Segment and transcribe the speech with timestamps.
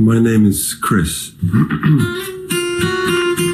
[0.00, 1.32] my name is Chris.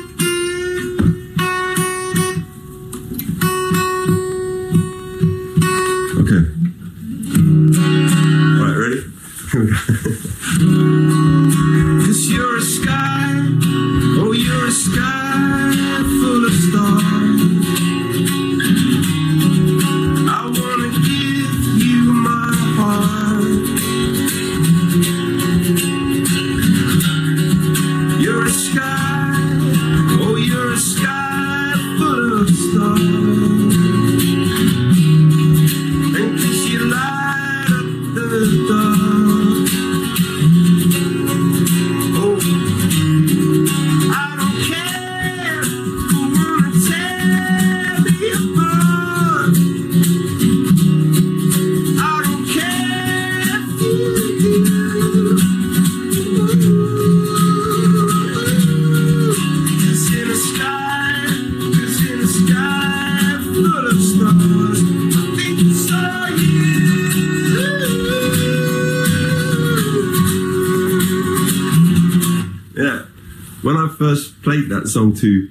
[74.96, 75.46] song to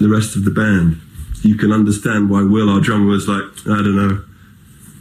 [0.00, 0.96] the rest of the band,
[1.42, 4.24] you can understand why Will, our drummer, was like, I don't know,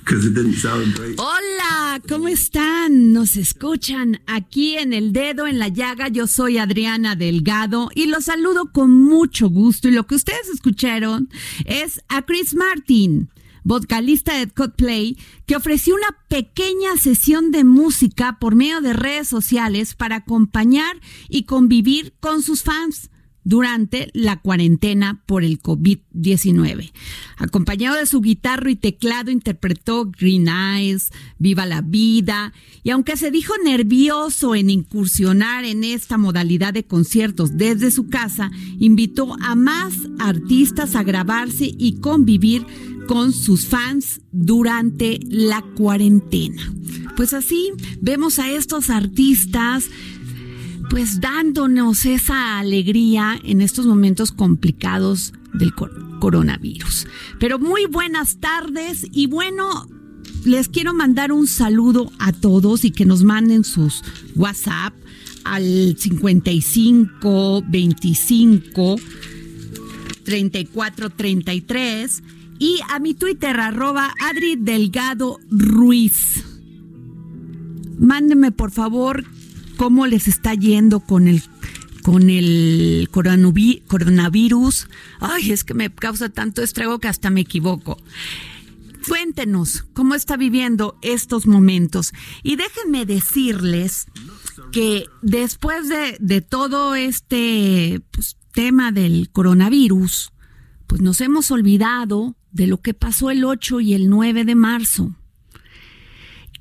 [0.07, 1.17] it didn't sound great.
[1.17, 3.13] Hola, ¿cómo están?
[3.13, 6.09] Nos escuchan aquí en El Dedo en la Llaga.
[6.09, 9.87] Yo soy Adriana Delgado y los saludo con mucho gusto.
[9.87, 11.29] Y lo que ustedes escucharon
[11.63, 13.29] es a Chris Martin,
[13.63, 19.95] vocalista de Coldplay, que ofreció una pequeña sesión de música por medio de redes sociales
[19.95, 20.99] para acompañar
[21.29, 23.09] y convivir con sus fans
[23.45, 26.91] durante la cuarentena por el COVID-19.
[27.37, 33.31] Acompañado de su guitarra y teclado, interpretó Green Eyes, Viva la Vida, y aunque se
[33.31, 39.93] dijo nervioso en incursionar en esta modalidad de conciertos desde su casa, invitó a más
[40.19, 42.65] artistas a grabarse y convivir
[43.07, 46.73] con sus fans durante la cuarentena.
[47.15, 49.85] Pues así vemos a estos artistas
[50.89, 57.07] pues dándonos esa alegría en estos momentos complicados del cor- coronavirus.
[57.39, 59.87] Pero muy buenas tardes y bueno,
[60.45, 64.03] les quiero mandar un saludo a todos y que nos manden sus
[64.35, 64.93] WhatsApp
[65.43, 68.95] al 55 25
[70.23, 72.23] 34 33
[72.57, 76.43] y a mi Twitter arroba Adri Delgado Ruiz.
[77.99, 79.23] Mándenme por favor
[79.77, 81.43] cómo les está yendo con el
[82.01, 84.87] con el coronavi- coronavirus.
[85.19, 87.97] Ay, es que me causa tanto estrago que hasta me equivoco.
[89.07, 92.13] Cuéntenos cómo está viviendo estos momentos.
[92.43, 94.05] Y déjenme decirles
[94.71, 100.31] que después de, de todo este pues, tema del coronavirus,
[100.87, 105.15] pues nos hemos olvidado de lo que pasó el 8 y el 9 de marzo.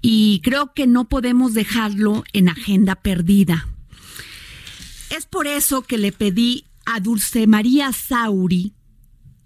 [0.06, 3.66] Y creo que no podemos dejarlo en agenda perdida.
[5.08, 8.74] Es por eso que le pedí a Dulce María Sauri,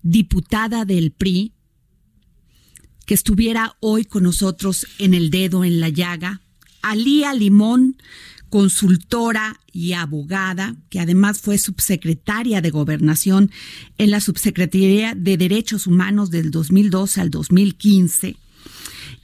[0.02, 1.52] diputada del PRI,
[3.06, 6.40] que estuviera hoy con nosotros en el dedo en la llaga,
[6.82, 7.96] a Lía Limón,
[8.48, 13.52] consultora y abogada, que además fue subsecretaria de Gobernación
[13.96, 18.34] en la Subsecretaría de Derechos Humanos del 2002 al 2015,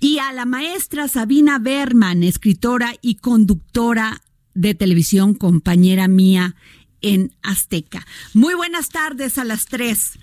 [0.05, 4.21] y a la maestra Sabina Berman, escritora y conductora
[4.53, 6.57] de televisión, compañera mía
[7.01, 8.07] en Azteca.
[8.35, 10.19] Muy buenas tardes a las tres.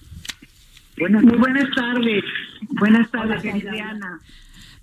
[0.99, 2.23] Buenas, muy buenas tardes.
[2.69, 4.21] Buenas tardes, Adriana.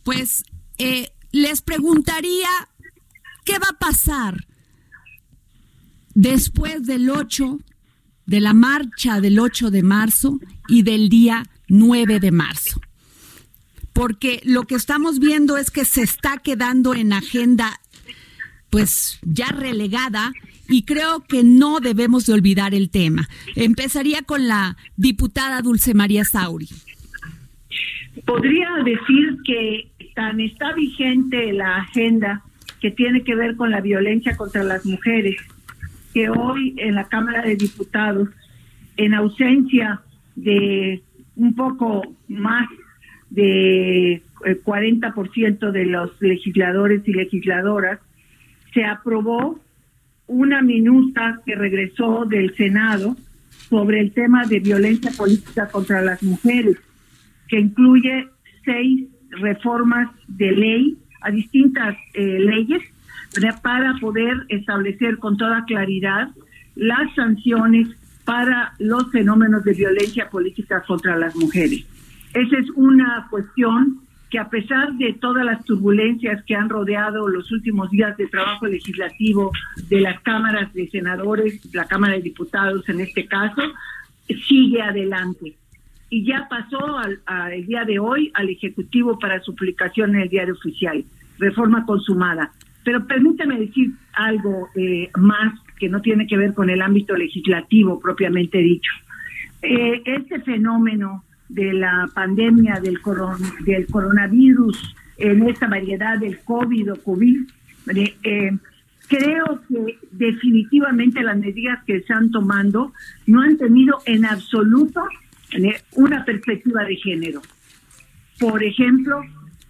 [0.02, 0.42] pues
[0.78, 2.48] eh, les preguntaría,
[3.44, 4.48] ¿qué va a pasar
[6.16, 7.60] después del 8,
[8.26, 12.80] de la marcha del 8 de marzo y del día 9 de marzo?
[13.98, 17.80] Porque lo que estamos viendo es que se está quedando en agenda
[18.70, 20.32] pues ya relegada
[20.68, 23.28] y creo que no debemos de olvidar el tema.
[23.56, 26.68] Empezaría con la diputada Dulce María Sauri.
[28.24, 32.44] Podría decir que tan está vigente la agenda
[32.80, 35.40] que tiene que ver con la violencia contra las mujeres,
[36.14, 38.28] que hoy en la Cámara de Diputados,
[38.96, 40.02] en ausencia
[40.36, 41.02] de
[41.34, 42.68] un poco más
[43.30, 48.00] de 40% de los legisladores y legisladoras,
[48.72, 49.60] se aprobó
[50.26, 53.16] una minuta que regresó del Senado
[53.68, 56.76] sobre el tema de violencia política contra las mujeres,
[57.48, 58.28] que incluye
[58.64, 62.82] seis reformas de ley a distintas eh, leyes
[63.62, 66.30] para poder establecer con toda claridad
[66.74, 67.88] las sanciones
[68.24, 71.84] para los fenómenos de violencia política contra las mujeres.
[72.38, 73.98] Esa es una cuestión
[74.30, 78.66] que a pesar de todas las turbulencias que han rodeado los últimos días de trabajo
[78.66, 79.50] legislativo
[79.88, 83.62] de las cámaras de senadores, la Cámara de Diputados en este caso,
[84.46, 85.56] sigue adelante.
[86.10, 87.20] Y ya pasó al,
[87.52, 91.04] el día de hoy al Ejecutivo para su publicación en el diario oficial,
[91.38, 92.52] reforma consumada.
[92.84, 97.98] Pero permítame decir algo eh, más que no tiene que ver con el ámbito legislativo
[97.98, 98.92] propiamente dicho.
[99.60, 102.98] Eh, este fenómeno de la pandemia del,
[103.64, 107.38] del coronavirus, en esta variedad del COVID o COVID,
[107.94, 108.56] eh,
[109.08, 112.92] creo que definitivamente las medidas que se han tomado
[113.26, 115.02] no han tenido en absoluto
[115.52, 117.40] eh, una perspectiva de género.
[118.38, 119.20] Por ejemplo,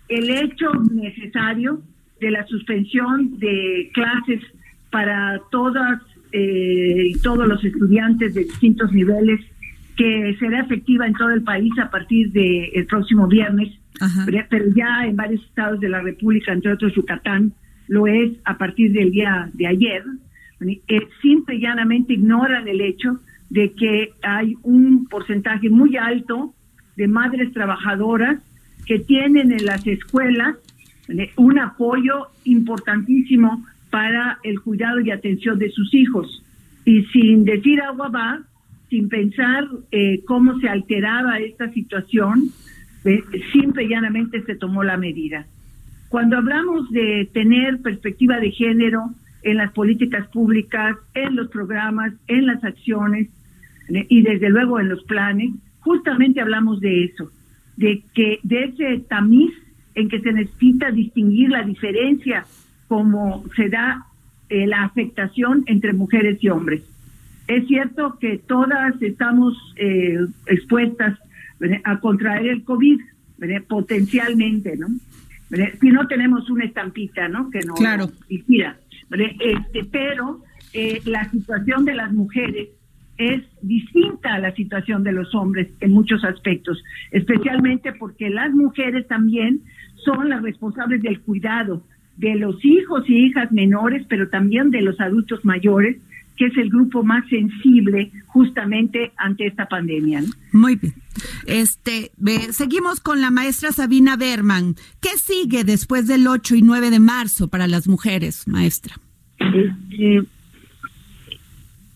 [0.09, 1.81] el hecho necesario
[2.21, 4.43] de la suspensión de clases
[4.91, 6.03] para todas
[6.33, 9.41] eh, y todos los estudiantes de distintos niveles
[9.99, 13.69] que será efectiva en todo el país a partir del próximo viernes,
[14.49, 17.53] pero ya en varios estados de la República, entre otros Yucatán,
[17.89, 20.05] lo es a partir del día de ayer,
[20.61, 23.19] eh, simple y llanamente ignoran el hecho
[23.51, 26.55] de que hay un porcentaje muy alto
[26.97, 28.41] de madres trabajadoras
[28.87, 30.57] que tienen en las escuelas
[31.37, 36.45] un apoyo importantísimo para el cuidado y atención de sus hijos.
[36.85, 38.41] Y sin decir agua va,
[38.89, 42.51] sin pensar eh, cómo se alteraba esta situación,
[43.05, 45.47] eh, simple y llanamente se tomó la medida.
[46.09, 49.11] Cuando hablamos de tener perspectiva de género
[49.43, 53.29] en las políticas públicas, en los programas, en las acciones
[53.89, 55.51] eh, y desde luego en los planes,
[55.81, 57.31] justamente hablamos de eso,
[57.77, 59.53] de que de ese tamiz
[59.95, 62.47] en que se necesita distinguir la diferencia
[62.89, 64.07] como se da
[64.51, 66.83] la afectación entre mujeres y hombres.
[67.49, 71.19] Es cierto que todas estamos eh, expuestas
[71.85, 73.01] a contraer el COVID,
[73.67, 74.89] potencialmente, ¿no?
[75.81, 77.51] Si no tenemos una estampita, ¿no?
[77.51, 78.11] Que no claro.
[79.11, 80.43] Este, pero
[80.75, 82.69] eh, la situación de las mujeres
[83.17, 89.09] es distinta a la situación de los hombres en muchos aspectos, especialmente porque las mujeres
[89.09, 89.63] también
[89.97, 91.83] son las responsables del cuidado
[92.17, 95.97] de los hijos y hijas menores, pero también de los adultos mayores
[96.39, 100.23] que es el grupo más sensible justamente ante esta pandemia.
[100.53, 100.95] Muy bien.
[101.47, 102.13] Este,
[102.53, 104.77] seguimos con la maestra Sabina Berman.
[105.01, 108.95] ¿Qué sigue después del 8 y 9 de marzo para las mujeres, maestra?
[109.39, 110.23] Este,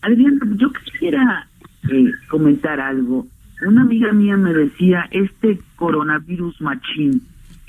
[0.01, 1.47] Adriana, yo quisiera
[1.89, 3.25] eh, comentar algo.
[3.65, 7.21] Una amiga mía me decía, este coronavirus machín,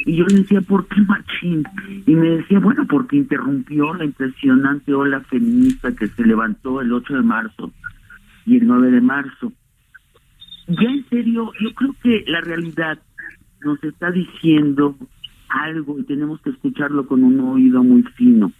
[0.04, 1.64] y yo le decía, ¿por qué machín?
[2.06, 7.14] Y me decía, bueno, porque interrumpió la impresionante ola feminista que se levantó el 8
[7.14, 7.73] de marzo
[8.44, 9.52] y el 9 de marzo.
[10.68, 12.99] Ya en serio, yo creo que la realidad
[13.62, 14.96] nos está diciendo
[15.49, 18.52] algo y tenemos que escucharlo con un oído muy fino.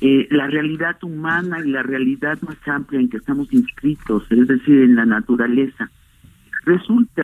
[0.00, 4.82] Eh, la realidad humana y la realidad más amplia en que estamos inscritos, es decir,
[4.82, 5.90] en la naturaleza.
[6.64, 7.22] Resulta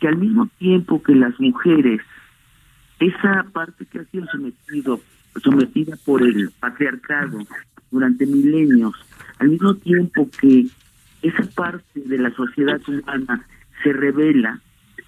[0.00, 2.00] que al mismo tiempo que las mujeres
[3.00, 5.00] esa parte que ha sido sometido,
[5.42, 7.38] sometida por el patriarcado
[7.90, 8.94] durante milenios,
[9.38, 10.66] al mismo tiempo que
[11.22, 13.46] esa parte de la sociedad humana
[13.82, 14.60] se revela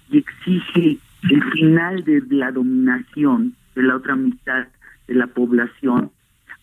[0.09, 0.97] y exige
[1.29, 4.67] el final de la dominación de la otra mitad
[5.07, 6.11] de la población,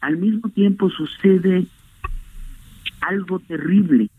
[0.01, 1.67] al mismo tiempo sucede
[3.03, 4.11] algo terrible.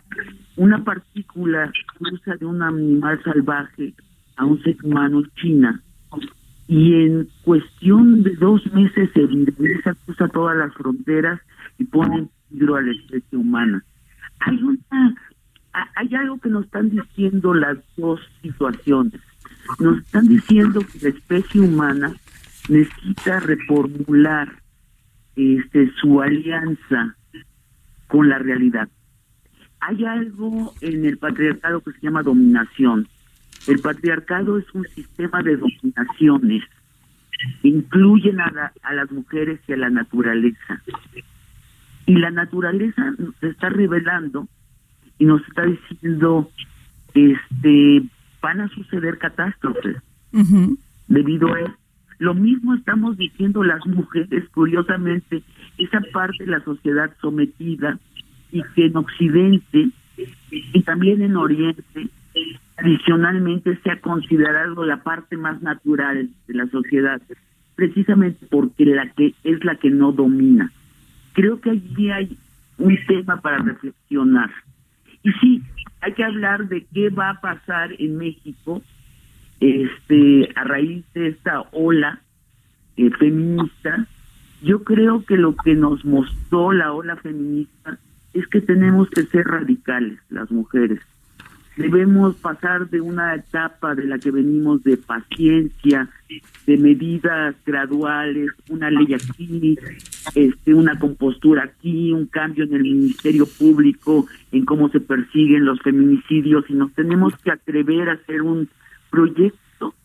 [0.56, 3.94] Una partícula cruza de un animal salvaje
[4.38, 5.82] a un ser humano China
[6.72, 11.42] y en cuestión de dos meses se viraliza, cruza todas las fronteras
[11.78, 13.84] y pone en peligro a la especie humana.
[14.40, 15.16] Hay una,
[15.74, 19.20] hay algo que nos están diciendo las dos situaciones.
[19.82, 22.16] Nos están diciendo que la especie humana
[22.70, 24.48] necesita reformular
[25.36, 27.18] este su alianza
[28.08, 28.88] con la realidad.
[29.82, 33.10] Hay algo en el patriarcado que se llama dominación.
[33.68, 36.64] El patriarcado es un sistema de dominaciones
[37.64, 40.82] incluyen a, a las mujeres y a la naturaleza.
[42.06, 44.48] Y la naturaleza se está revelando
[45.18, 46.50] y nos está diciendo,
[47.14, 48.04] este,
[48.42, 49.98] van a suceder catástrofes
[51.08, 51.76] debido a eso.
[52.20, 55.42] Lo mismo estamos diciendo las mujeres, curiosamente,
[55.78, 57.98] esa parte de la sociedad sometida
[58.52, 59.90] y que en Occidente
[60.52, 62.10] y también en Oriente
[62.76, 67.22] tradicionalmente se ha considerado la parte más natural de la sociedad,
[67.76, 70.72] precisamente porque la que es la que no domina.
[71.34, 72.38] Creo que allí hay
[72.78, 74.50] un tema para reflexionar.
[75.24, 75.62] Y sí,
[76.02, 78.82] hay que hablar de qué va a pasar en México
[79.60, 82.20] este a raíz de esta ola
[82.98, 84.08] eh, feminista,
[84.62, 87.98] yo creo que lo que nos mostró la ola feminista
[88.34, 91.00] es que tenemos que ser radicales las mujeres.
[91.78, 96.10] Debemos pasar de una etapa de la que venimos de paciencia,
[96.68, 99.78] de medidas graduales, una ley aquí,
[100.36, 105.80] este, una compostura aquí, un cambio en el Ministerio Público, en cómo se persiguen los
[105.82, 108.68] feminicidios, y nos tenemos que atrever a hacer un
[109.10, 109.96] proyecto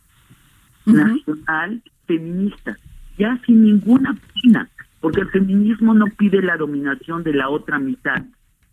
[0.85, 2.78] nacional feminista,
[3.18, 4.68] ya sin ninguna pena,
[5.00, 8.23] porque el feminismo no pide la dominación de la otra mitad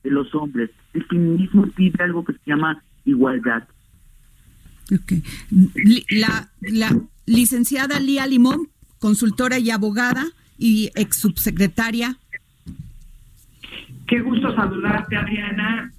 [0.04, 3.64] de los hombres, el feminismo pide algo que se llama igualdad.
[4.94, 5.24] Okay.
[6.10, 8.70] La, la licenciada Lía Limón,
[9.00, 10.26] consultora y abogada
[10.58, 12.18] y ex subsecretaria.
[14.08, 15.92] Qué gusto saludarte, Adriana.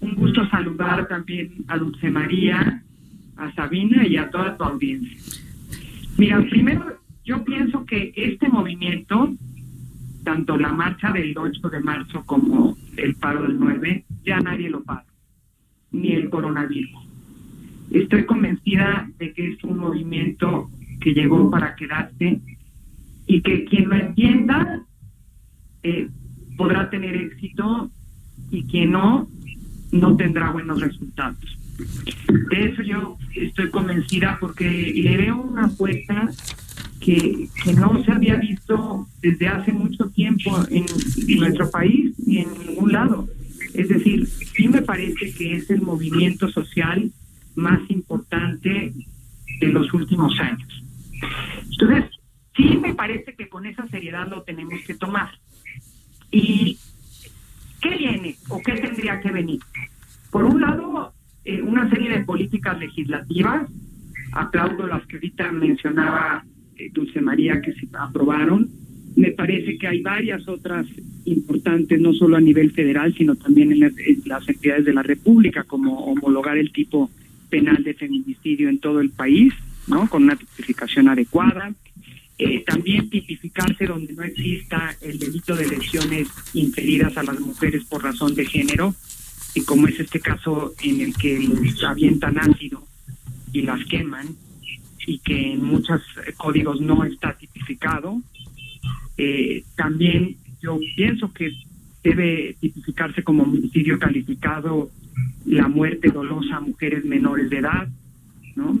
[0.00, 2.82] Un gusto saludar también a Dulce María,
[3.36, 5.16] a Sabina y a toda tu audiencia.
[6.16, 9.34] Mira, primero yo pienso que este movimiento,
[10.22, 14.82] tanto la marcha del 8 de marzo como el paro del 9, ya nadie lo
[14.82, 15.04] para,
[15.90, 16.90] ni el coronavirus.
[17.90, 22.40] Estoy convencida de que es un movimiento que llegó para quedarse
[23.26, 24.82] y que quien lo entienda
[25.82, 26.08] eh,
[26.56, 27.90] podrá tener éxito
[28.50, 29.28] y quien no,
[29.90, 31.58] no tendrá buenos resultados.
[32.50, 36.30] De eso yo estoy convencida porque le veo una apuesta
[37.04, 40.86] que, que no se había visto desde hace mucho tiempo en,
[41.38, 43.28] nuestro país y en ningún lado.
[43.74, 47.10] Es decir, sí me parece que es el movimiento social
[47.56, 48.92] más importante
[49.60, 50.84] de los últimos años.
[51.72, 52.10] Entonces,
[52.56, 55.30] sí me parece que con esa seriedad lo tenemos que tomar.
[56.30, 56.78] ¿Y
[57.80, 59.60] qué viene o qué tendría que venir?
[60.30, 61.12] Por un lado,
[61.44, 63.68] eh, una serie de políticas legislativas,
[64.32, 66.44] aplaudo las que ahorita mencionaba
[66.92, 68.70] Dulce María que se aprobaron.
[69.14, 70.86] Me parece que hay varias otras
[71.26, 73.80] importantes, no solo a nivel federal, sino también en
[74.24, 77.10] las, entidades de la República, como homologar el tipo
[77.50, 79.52] penal de feminicidio en todo el país,
[79.86, 80.08] ¿no?
[80.08, 81.74] Con una tipificación adecuada.
[82.38, 88.02] Eh, también tipificarse donde no exista el delito de lesiones inferidas a las mujeres por
[88.02, 88.94] razón de género,
[89.54, 92.86] y como es este caso en el que les avientan ácido
[93.52, 94.28] y las queman
[95.06, 96.02] y que en muchos
[96.36, 98.20] códigos no está tipificado.
[99.16, 101.52] Eh, también yo pienso que
[102.02, 104.90] debe tipificarse como homicidio calificado
[105.44, 107.88] la muerte dolosa a mujeres menores de edad,
[108.56, 108.78] ¿no?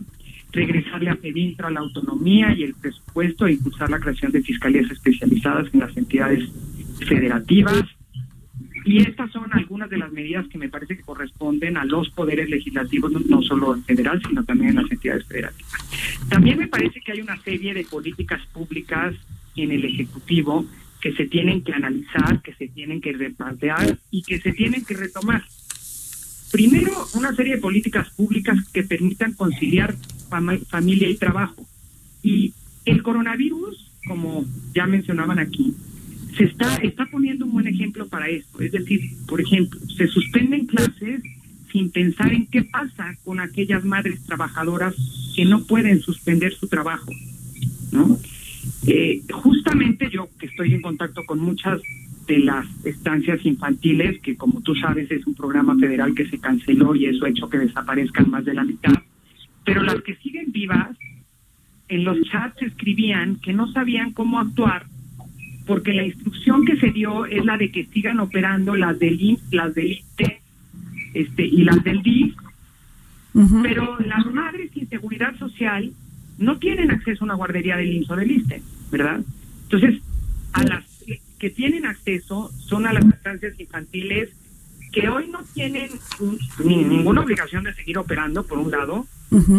[0.52, 5.72] regresarle a Pedintra la autonomía y el presupuesto e impulsar la creación de fiscalías especializadas
[5.72, 6.48] en las entidades
[7.08, 7.84] federativas,
[8.84, 12.48] y estas son algunas de las medidas que me parece que corresponden a los poderes
[12.50, 15.72] legislativos, no, solo en federal, sino también en las entidades federativas.
[16.28, 19.14] También me parece que hay una serie de políticas públicas
[19.56, 20.66] en el Ejecutivo
[21.00, 24.94] que se tienen que analizar, que se tienen que replantear y que se tienen que
[24.94, 25.42] retomar.
[26.52, 29.96] Primero, una serie de políticas públicas que permitan conciliar
[30.68, 31.66] familia y trabajo.
[32.22, 35.74] Y el coronavirus, como ya mencionaban aquí,
[36.36, 38.60] se está, está poniendo un buen ejemplo para esto.
[38.60, 41.22] Es decir, por ejemplo, se suspenden clases
[41.70, 44.94] sin pensar en qué pasa con aquellas madres trabajadoras
[45.34, 47.10] que no pueden suspender su trabajo.
[47.92, 48.18] ¿no?
[48.86, 51.80] Eh, justamente yo que estoy en contacto con muchas
[52.26, 56.94] de las estancias infantiles, que como tú sabes es un programa federal que se canceló
[56.94, 58.94] y eso ha hecho que desaparezcan más de la mitad,
[59.64, 60.96] pero las que siguen vivas
[61.88, 64.86] en los chats escribían que no sabían cómo actuar
[65.66, 69.52] porque la instrucción que se dio es la de que sigan operando las del IMSS,
[69.52, 70.40] las del ISTE
[71.14, 72.34] este, y las del DIF,
[73.62, 75.92] pero las madres sin seguridad social
[76.38, 79.20] no tienen acceso a una guardería del IMSS o del ISTE, ¿verdad?
[79.64, 80.00] Entonces,
[80.52, 80.84] a las
[81.38, 84.30] que tienen acceso son a las estancias infantiles
[84.92, 85.90] que hoy no tienen
[86.64, 89.06] ni ninguna obligación de seguir operando, por un lado,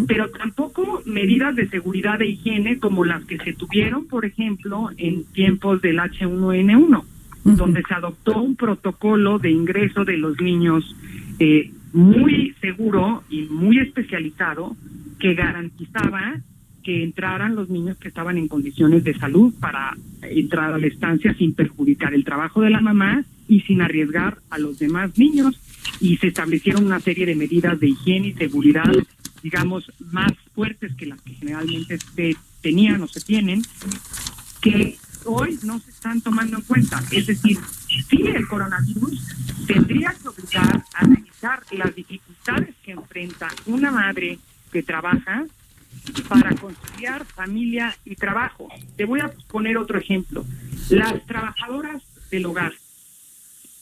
[0.07, 5.23] pero tampoco medidas de seguridad e higiene como las que se tuvieron, por ejemplo, en
[5.25, 7.03] tiempos del H1N1,
[7.43, 10.95] donde se adoptó un protocolo de ingreso de los niños
[11.39, 14.75] eh, muy seguro y muy especializado
[15.19, 16.41] que garantizaba
[16.83, 21.33] que entraran los niños que estaban en condiciones de salud para entrar a la estancia
[21.33, 25.59] sin perjudicar el trabajo de la mamá y sin arriesgar a los demás niños.
[26.01, 28.91] Y se establecieron una serie de medidas de higiene y seguridad,
[29.43, 33.61] digamos, más fuertes que las que generalmente se tenían o se tienen,
[34.61, 37.03] que hoy no se están tomando en cuenta.
[37.11, 37.59] Es decir,
[38.09, 39.21] si el coronavirus
[39.67, 44.39] tendría que obligar a revisar las dificultades que enfrenta una madre
[44.71, 45.45] que trabaja
[46.27, 48.69] para conciliar familia y trabajo.
[48.95, 50.45] Te voy a poner otro ejemplo.
[50.89, 52.73] Las trabajadoras del hogar.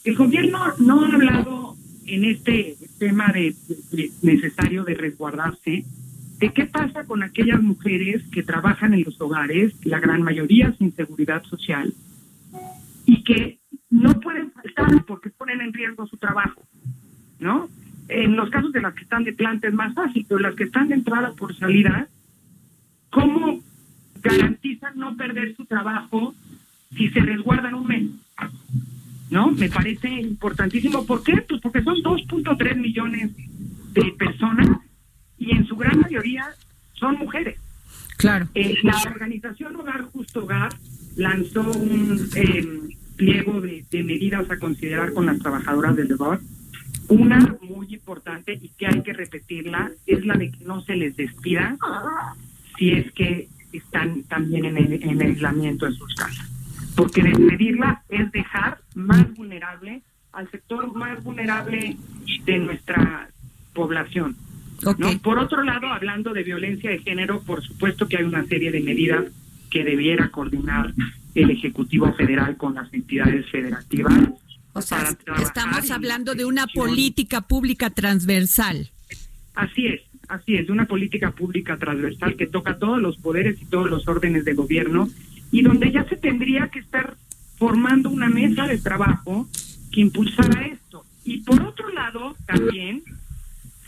[0.04, 3.54] El gobierno no ha hablado en este tema de,
[4.22, 5.84] necesario de resguardarse
[6.38, 10.92] de qué pasa con aquellas mujeres que trabajan en los hogares, la gran mayoría sin
[10.92, 11.94] seguridad social,
[13.06, 13.58] y que
[13.90, 16.62] no pueden faltar porque ponen en riesgo su trabajo,
[17.38, 17.68] ¿no?
[18.08, 20.64] En los casos de las que están de planta es más fácil, pero las que
[20.64, 22.08] están de entrada por salida,
[23.10, 23.60] ¿cómo
[24.20, 26.34] garantizan no perder su trabajo
[26.96, 28.10] si se resguardan un mes?
[29.32, 29.50] ¿No?
[29.50, 31.06] Me parece importantísimo.
[31.06, 31.40] ¿Por qué?
[31.48, 33.30] Pues porque son 2.3 millones
[33.94, 34.68] de personas
[35.38, 36.50] y en su gran mayoría
[36.92, 37.58] son mujeres.
[38.18, 38.46] Claro.
[38.54, 40.74] Eh, la organización Hogar Justo Hogar
[41.16, 42.68] lanzó un eh,
[43.16, 46.40] pliego de, de, medidas a considerar con las trabajadoras del hogar.
[47.08, 51.16] Una muy importante y que hay que repetirla es la de que no se les
[51.16, 51.78] despida
[52.76, 56.51] si es que están también en, el, en aislamiento en sus casas.
[56.96, 60.02] Porque despedirla es dejar más vulnerable
[60.32, 61.96] al sector más vulnerable
[62.44, 63.28] de nuestra
[63.74, 64.36] población.
[64.84, 65.14] Okay.
[65.14, 65.22] ¿no?
[65.22, 68.80] Por otro lado, hablando de violencia de género, por supuesto que hay una serie de
[68.80, 69.26] medidas
[69.70, 70.92] que debiera coordinar
[71.34, 74.12] el Ejecutivo Federal con las entidades federativas.
[74.74, 78.90] O sea, estamos hablando de una política pública transversal.
[79.54, 83.66] Así es, así es, de una política pública transversal que toca todos los poderes y
[83.66, 85.08] todos los órdenes de gobierno
[85.52, 87.14] y donde ya se tendría que estar
[87.58, 89.46] formando una mesa de trabajo
[89.92, 91.04] que impulsara esto.
[91.24, 93.04] Y por otro lado, también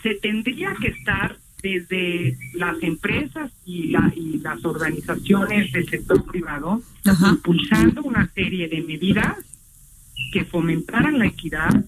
[0.01, 6.81] se tendría que estar desde las empresas y, la, y las organizaciones del sector privado
[7.03, 7.29] Ajá.
[7.31, 9.37] impulsando una serie de medidas
[10.31, 11.85] que fomentaran la equidad,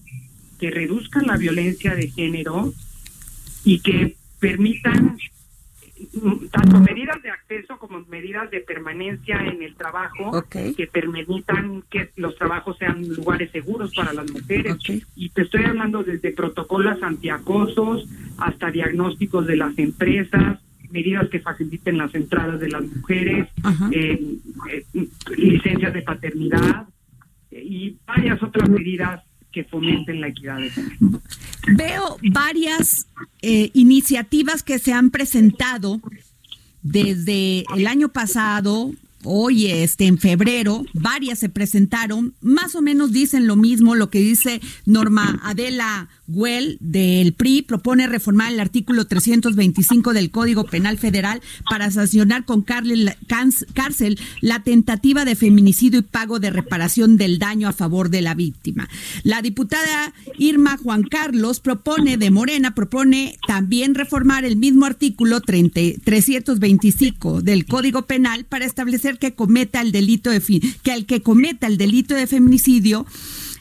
[0.58, 2.74] que reduzcan la violencia de género
[3.64, 5.16] y que permitan
[6.50, 10.74] tanto medidas de acceso como medidas de permanencia en el trabajo okay.
[10.74, 14.74] que permitan que los trabajos sean lugares seguros para las mujeres.
[14.74, 15.02] Okay.
[15.16, 18.06] Y te estoy hablando desde protocolos antiacosos
[18.38, 20.58] hasta diagnósticos de las empresas,
[20.90, 23.48] medidas que faciliten las entradas de las mujeres,
[23.92, 24.38] eh,
[24.70, 24.84] eh,
[25.36, 26.88] licencias de paternidad
[27.50, 31.22] eh, y varias otras medidas que fomenten la equidad de género.
[31.76, 33.06] Veo varias
[33.42, 36.00] eh, iniciativas que se han presentado
[36.82, 38.92] desde el año pasado,
[39.24, 44.20] hoy este en febrero, varias se presentaron, más o menos dicen lo mismo, lo que
[44.20, 51.40] dice Norma Adela Güell del PRI propone reformar el artículo 325 del Código Penal Federal
[51.68, 57.72] para sancionar con cárcel la tentativa de feminicidio y pago de reparación del daño a
[57.72, 58.88] favor de la víctima.
[59.22, 65.80] La diputada Irma Juan Carlos propone de Morena propone también reformar el mismo artículo 30,
[66.04, 70.40] 325 del Código Penal para establecer que cometa el delito de
[70.82, 73.06] que el que cometa el delito de feminicidio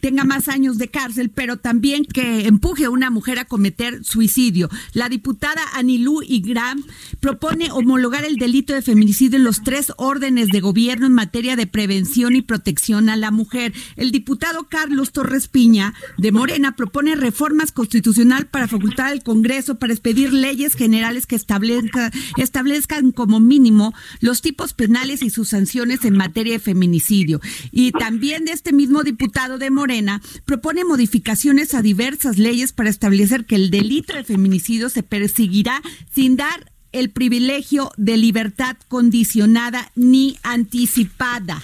[0.01, 4.69] tenga más años de cárcel, pero también que empuje a una mujer a cometer suicidio.
[4.93, 6.83] La diputada Anilú Igram
[7.19, 11.67] propone homologar el delito de feminicidio en los tres órdenes de gobierno en materia de
[11.67, 13.73] prevención y protección a la mujer.
[13.95, 19.93] El diputado Carlos Torres Piña de Morena propone reformas constitucional para facultar al Congreso para
[19.93, 26.15] expedir leyes generales que establezca, establezcan como mínimo los tipos penales y sus sanciones en
[26.15, 27.41] materia de feminicidio.
[27.71, 32.89] Y también de este mismo diputado de Morena Morena propone modificaciones a diversas leyes para
[32.89, 35.81] establecer que el delito de feminicidio se perseguirá
[36.13, 41.63] sin dar el privilegio de libertad condicionada ni anticipada.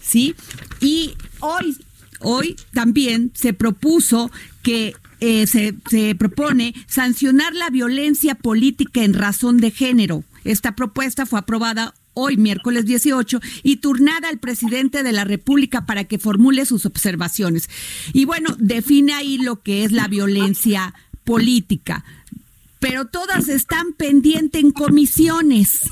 [0.00, 0.34] ¿Sí?
[0.80, 1.76] Y hoy,
[2.20, 4.30] hoy también se propuso
[4.62, 10.24] que eh, se, se propone sancionar la violencia política en razón de género.
[10.44, 16.04] Esta propuesta fue aprobada hoy, miércoles 18, y turnada al presidente de la República para
[16.04, 17.70] que formule sus observaciones.
[18.12, 22.04] Y bueno, define ahí lo que es la violencia política,
[22.80, 25.90] pero todas están pendientes en comisiones.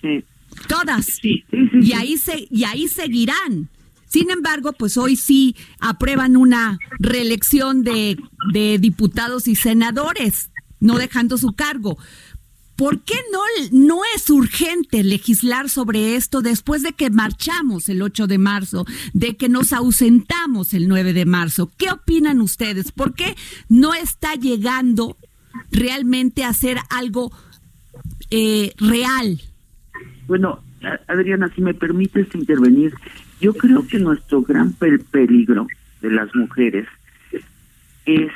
[0.00, 0.24] Sí.
[0.66, 1.06] Todas.
[1.06, 1.44] Sí,
[1.80, 3.68] y ahí se y ahí seguirán.
[4.06, 8.16] Sin embargo, pues hoy sí aprueban una reelección de,
[8.52, 11.98] de diputados y senadores, no dejando su cargo.
[12.78, 13.40] ¿Por qué no,
[13.72, 19.36] no es urgente legislar sobre esto después de que marchamos el 8 de marzo, de
[19.36, 21.72] que nos ausentamos el 9 de marzo?
[21.76, 22.92] ¿Qué opinan ustedes?
[22.92, 23.34] ¿Por qué
[23.68, 25.16] no está llegando
[25.72, 27.32] realmente a hacer algo
[28.30, 29.40] eh, real?
[30.28, 30.62] Bueno,
[31.08, 32.94] Adriana, si me permites intervenir,
[33.40, 35.66] yo creo que nuestro gran peligro
[36.00, 36.86] de las mujeres
[38.06, 38.30] es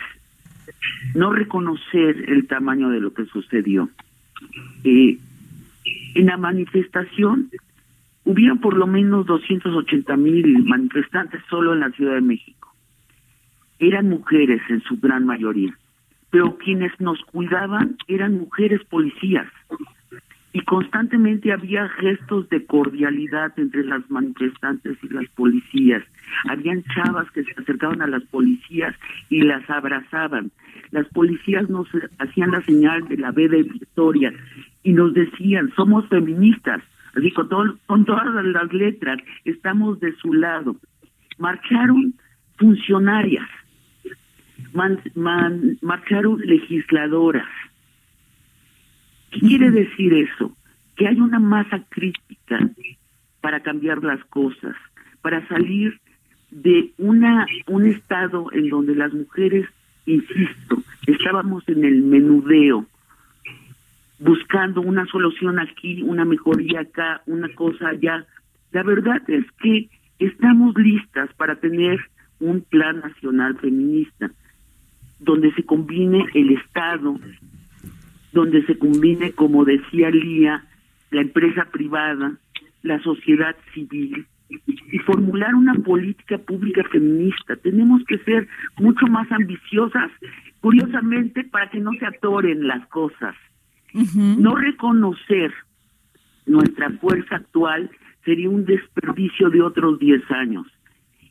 [1.15, 3.89] no reconocer el tamaño de lo que sucedió.
[4.85, 5.19] Eh,
[6.15, 7.51] en la manifestación
[8.25, 12.75] hubieron por lo menos 280 mil manifestantes solo en la Ciudad de México.
[13.79, 15.77] Eran mujeres en su gran mayoría,
[16.31, 19.49] pero quienes nos cuidaban eran mujeres policías
[20.53, 26.03] y constantemente había gestos de cordialidad entre las manifestantes y las policías.
[26.49, 28.95] Habían chavas que se acercaban a las policías
[29.31, 30.51] y las abrazaban.
[30.93, 34.33] Las policías nos hacían la señal de la B de Victoria
[34.85, 36.83] y nos decían, somos feministas,
[37.17, 40.77] así con, todo- con todas las letras, estamos de su lado.
[41.39, 42.15] Marcharon
[42.59, 43.49] funcionarias,
[44.73, 47.49] man- man- marcharon legisladoras,
[49.31, 50.55] ¿Qué quiere decir eso?
[50.95, 52.69] Que hay una masa crítica
[53.41, 54.77] para cambiar las cosas,
[55.23, 55.99] para salir
[56.51, 59.67] de una un estado en donde las mujeres,
[60.07, 62.87] insisto, estábamos en el menudeo,
[64.19, 68.27] buscando una solución aquí, una mejoría acá, una cosa allá.
[68.71, 69.89] La verdad es que
[70.19, 72.01] estamos listas para tener
[72.41, 74.31] un plan nacional feminista
[75.19, 77.19] donde se combine el Estado,
[78.33, 80.65] donde se combine, como decía Lía,
[81.11, 82.33] la empresa privada,
[82.83, 84.27] la sociedad civil
[84.93, 87.57] y formular una política pública feminista.
[87.57, 88.47] Tenemos que ser
[88.79, 90.11] mucho más ambiciosas,
[90.61, 93.35] curiosamente, para que no se atoren las cosas.
[94.39, 95.53] No reconocer
[96.47, 97.91] nuestra fuerza actual
[98.25, 100.67] sería un desperdicio de otros 10 años.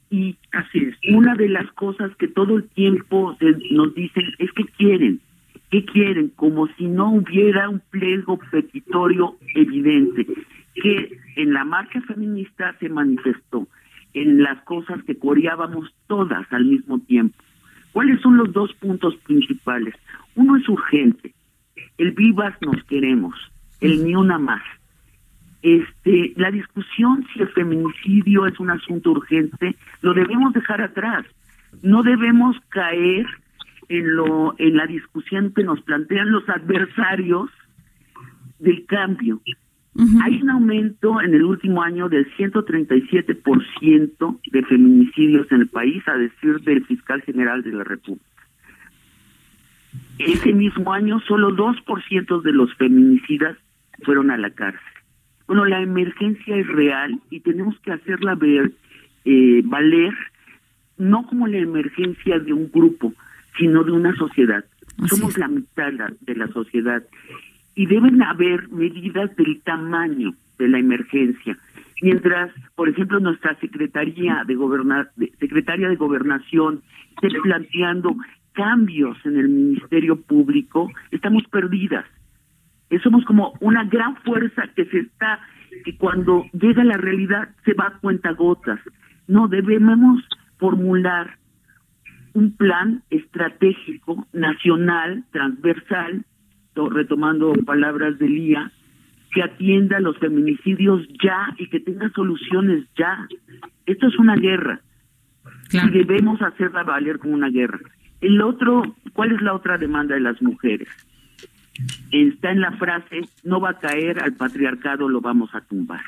[0.10, 1.16] Y así es.
[1.16, 5.22] Una de las cosas que todo el tiempo se- nos dicen es que quieren,
[5.72, 10.28] que quieren, como si no hubiera un pliego petitorio evidente,
[10.76, 13.68] que en la marcha feminista se manifestó,
[14.14, 17.42] en las cosas que coreábamos todas al mismo tiempo.
[17.94, 19.96] ¿Cuáles son los dos puntos principales?
[20.36, 21.34] Uno es urgente,
[21.98, 23.36] el vivas nos queremos,
[23.80, 24.62] el ni una más.
[25.62, 31.26] Este, la discusión si el feminicidio es un asunto urgente, lo debemos dejar atrás.
[31.82, 33.26] No debemos caer
[33.92, 37.50] en lo en la discusión que nos plantean los adversarios
[38.60, 39.42] del cambio.
[40.24, 46.14] Hay un aumento en el último año del 137% de feminicidios en el país, a
[46.14, 48.26] decir del fiscal general de la República.
[50.18, 53.58] Ese mismo año, solo 2% de los feminicidas
[54.04, 54.80] fueron a la cárcel.
[55.46, 58.72] Bueno, la emergencia es real y tenemos que hacerla ver,
[59.26, 60.14] eh, valer,
[60.98, 63.14] no como la emergencia de un grupo,
[63.58, 64.64] sino de una sociedad.
[65.08, 67.04] Somos la mitad de la sociedad
[67.76, 71.58] y deben haber medidas del tamaño de la emergencia.
[72.02, 76.82] Mientras, por ejemplo, nuestra secretaría de gobernar, de- secretaria de gobernación
[77.22, 78.16] esté planteando
[78.54, 82.06] cambios en el ministerio público, estamos perdidas.
[82.90, 85.40] Eh, Somos como una gran fuerza que se está,
[85.86, 88.80] que cuando llega la realidad se va a cuenta gotas.
[89.28, 90.22] No debemos
[90.58, 91.38] formular
[92.34, 96.26] un plan estratégico nacional, transversal,
[96.74, 98.72] to- retomando palabras de Lía,
[99.34, 103.28] que atienda los feminicidios ya y que tenga soluciones ya.
[103.86, 104.82] Esto es una guerra
[105.88, 107.80] y debemos hacerla valer como una guerra.
[108.20, 110.90] El otro, ¿cuál es la otra demanda de las mujeres?
[112.12, 116.04] Está en la frase, no va a caer al patriarcado, lo vamos a tumbar.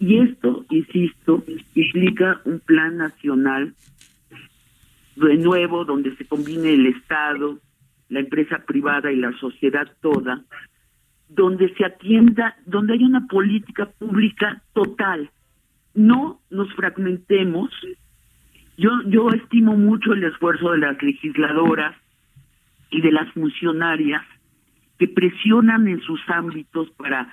[0.00, 3.74] Y esto, insisto, implica un plan nacional
[5.16, 7.58] de nuevo donde se combine el Estado,
[8.08, 10.42] la empresa privada y la sociedad toda,
[11.28, 15.30] donde se atienda, donde haya una política pública total.
[15.94, 17.70] No nos fragmentemos.
[18.76, 21.96] Yo, yo estimo mucho el esfuerzo de las legisladoras
[22.90, 24.22] y de las funcionarias
[24.98, 27.28] que presionan en sus ámbitos para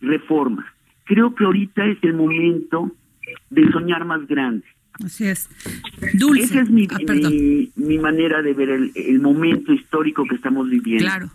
[0.00, 0.66] reformas.
[1.04, 2.90] Creo que ahorita es el momento
[3.50, 4.64] de soñar más grande.
[5.02, 5.48] Así es.
[6.14, 6.44] Dulce.
[6.44, 10.68] Esa es mi, Ah, mi, mi manera de ver el, el momento histórico que estamos
[10.68, 11.04] viviendo.
[11.04, 11.30] Claro.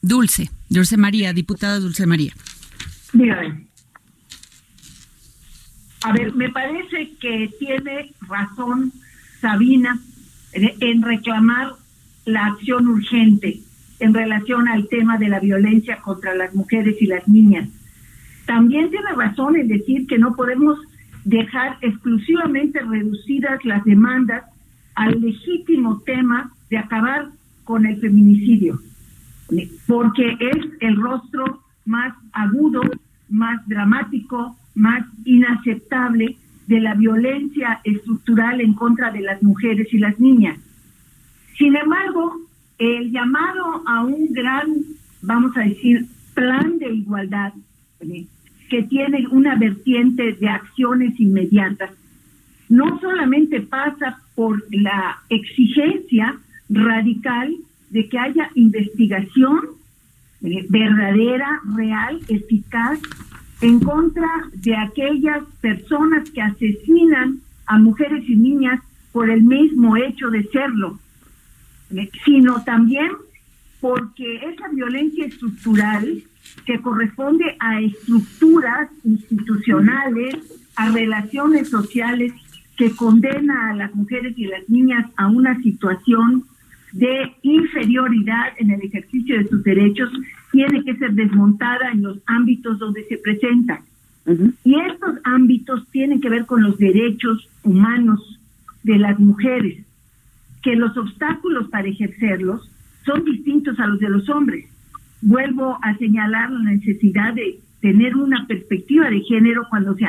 [0.00, 0.50] Dulce.
[0.68, 2.34] Dulce María, diputada Dulce María.
[3.12, 3.66] Dígame.
[6.02, 8.92] A ver, me parece que tiene razón
[9.40, 9.98] Sabina
[10.52, 11.72] en reclamar
[12.26, 13.60] la acción urgente
[14.00, 17.68] en relación al tema de la violencia contra las mujeres y las niñas.
[18.46, 20.78] También tiene razón en decir que no podemos
[21.24, 24.44] dejar exclusivamente reducidas las demandas
[24.94, 27.28] al legítimo tema de acabar
[27.64, 28.78] con el feminicidio,
[29.86, 32.82] porque es el rostro más agudo,
[33.28, 40.18] más dramático, más inaceptable de la violencia estructural en contra de las mujeres y las
[40.18, 40.58] niñas.
[41.56, 42.36] Sin embargo,
[42.78, 44.66] el llamado a un gran,
[45.22, 47.52] vamos a decir, plan de igualdad.
[48.74, 51.92] Que tiene una vertiente de acciones inmediatas,
[52.68, 57.54] no solamente pasa por la exigencia radical
[57.90, 59.60] de que haya investigación
[60.42, 62.98] eh, verdadera, real, eficaz,
[63.60, 68.80] en contra de aquellas personas que asesinan a mujeres y niñas
[69.12, 70.98] por el mismo hecho de serlo,
[71.94, 73.12] eh, sino también
[73.80, 76.24] porque esa violencia estructural
[76.66, 80.36] que corresponde a estructuras institucionales,
[80.76, 82.32] a relaciones sociales
[82.76, 86.44] que condena a las mujeres y las niñas a una situación
[86.92, 90.10] de inferioridad en el ejercicio de sus derechos,
[90.52, 93.82] tiene que ser desmontada en los ámbitos donde se presenta.
[94.64, 98.40] Y estos ámbitos tienen que ver con los derechos humanos
[98.84, 99.84] de las mujeres,
[100.62, 102.70] que los obstáculos para ejercerlos
[103.04, 104.66] son distintos a los de los hombres.
[105.26, 110.04] Vuelvo a señalar la necesidad de tener una perspectiva de género cuando se,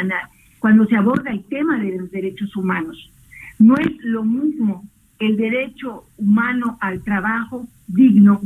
[0.60, 3.10] cuando se aborda el tema de los derechos humanos.
[3.58, 4.84] No es lo mismo
[5.17, 8.41] el derecho humano al trabajo digno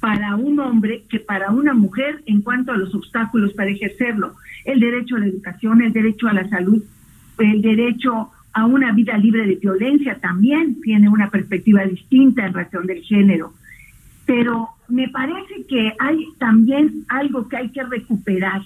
[0.00, 4.34] para un hombre que para una mujer en cuanto a los obstáculos para ejercerlo.
[4.64, 6.82] El derecho a la educación, el derecho a la salud,
[7.38, 12.86] el derecho a una vida libre de violencia también tiene una perspectiva distinta en razón
[12.86, 13.52] del género.
[14.26, 18.62] Pero me parece que hay también algo que hay que recuperar,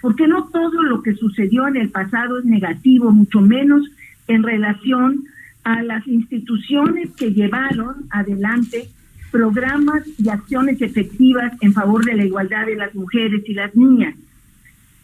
[0.00, 3.82] porque no todo lo que sucedió en el pasado es negativo, mucho menos
[4.28, 5.24] en relación
[5.64, 8.88] a las instituciones que llevaron adelante
[9.30, 14.14] programas y acciones efectivas en favor de la igualdad de las mujeres y las niñas.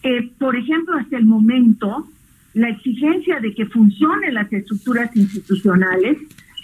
[0.02, 2.06] Eh, por ejemplo, hasta el momento,
[2.54, 6.16] la exigencia de que funcionen las estructuras institucionales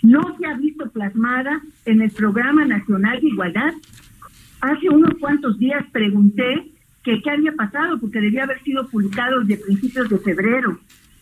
[0.06, 3.72] no se ha visto plasmada en el Programa Nacional de Igualdad.
[4.60, 6.70] Hace unos cuantos días pregunté
[7.02, 10.78] que qué había pasado, porque debía haber sido publicado desde principios de febrero.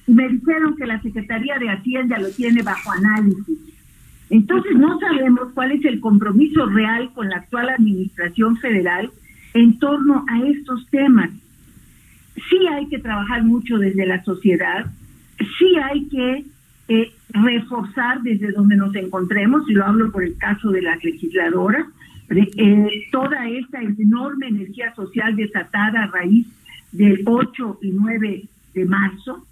[0.07, 3.59] Y me dijeron que la Secretaría de Hacienda lo tiene bajo análisis.
[4.29, 9.11] Entonces no sabemos cuál es el compromiso real con la actual administración federal
[9.55, 11.31] en torno a estos temas.
[12.51, 14.87] Sí hay que trabajar mucho desde la sociedad,
[15.59, 16.45] sí hay que
[16.89, 21.87] eh, reforzar desde donde nos encontremos, y lo hablo por el caso de las legisladoras,
[22.31, 26.47] eh, toda esta enorme energía social desatada a raíz
[26.93, 28.45] del 8 y 9
[28.75, 29.47] de marzo,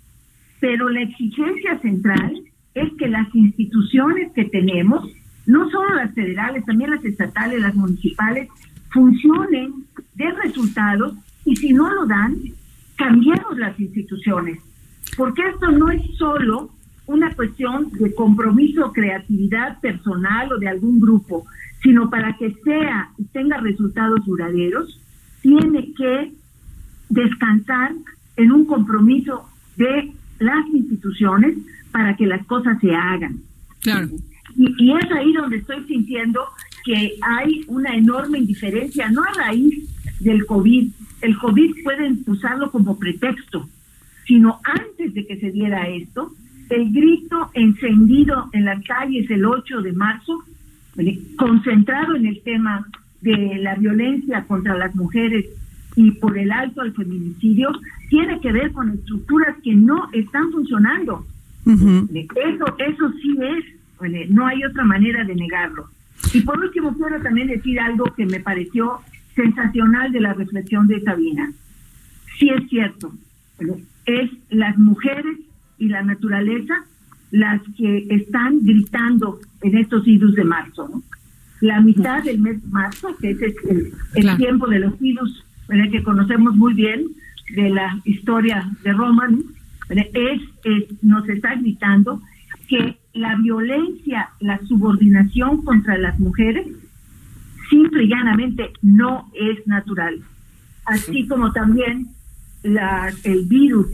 [0.61, 2.43] pero la exigencia central
[2.75, 5.09] es que las instituciones que tenemos,
[5.47, 8.49] no solo las federales, también las estatales, las municipales,
[8.91, 9.73] funcionen,
[10.15, 11.15] den resultados
[11.45, 12.37] y si no lo dan,
[12.97, 14.61] cambiemos las instituciones.
[15.17, 16.71] Porque esto no es solo
[17.07, 21.47] una cuestión de compromiso o creatividad personal o de algún grupo,
[21.83, 25.01] sino para que sea y tenga resultados duraderos,
[25.41, 26.33] tiene que
[27.09, 27.93] descansar
[28.37, 31.57] en un compromiso de las instituciones
[31.91, 33.39] para que las cosas se hagan.
[33.81, 34.09] Claro.
[34.57, 36.41] Y, y es ahí donde estoy sintiendo
[36.85, 39.89] que hay una enorme indiferencia, no a raíz
[40.21, 40.91] del COVID.
[41.21, 43.69] El COVID pueden usarlo como pretexto,
[44.27, 46.33] sino antes de que se diera esto,
[46.73, 50.43] el grito encendido en las calles el 8 de marzo,
[51.37, 52.87] concentrado en el tema
[53.21, 55.47] de la violencia contra las mujeres
[55.97, 57.71] y por el alto al feminicidio,
[58.09, 61.27] tiene que ver con estructuras que no están funcionando.
[61.67, 65.89] Eso, eso sí es, no hay otra manera de negarlo.
[66.33, 69.01] Y por último, quiero también decir algo que me pareció
[69.35, 71.53] sensacional de la reflexión de Sabina.
[72.39, 73.13] Sí es cierto,
[74.07, 75.39] es las mujeres
[75.83, 76.75] y la naturaleza
[77.33, 80.89] las que están gritando en estos idus de marzo.
[80.89, 81.03] ¿no?
[81.61, 84.39] La mitad del mes de marzo, que es el, el Claro.
[84.39, 85.91] tiempo de los idus ¿verdad?
[85.91, 87.01] que conocemos muy bien
[87.57, 89.39] de la historia de Roma, ¿no?
[89.91, 92.21] es, es- nos está gritando
[92.69, 96.67] que la violencia, la subordinación contra las mujeres,
[97.71, 100.21] simple y llanamente no es natural.
[100.85, 102.09] Así como también
[102.63, 103.87] la, el virus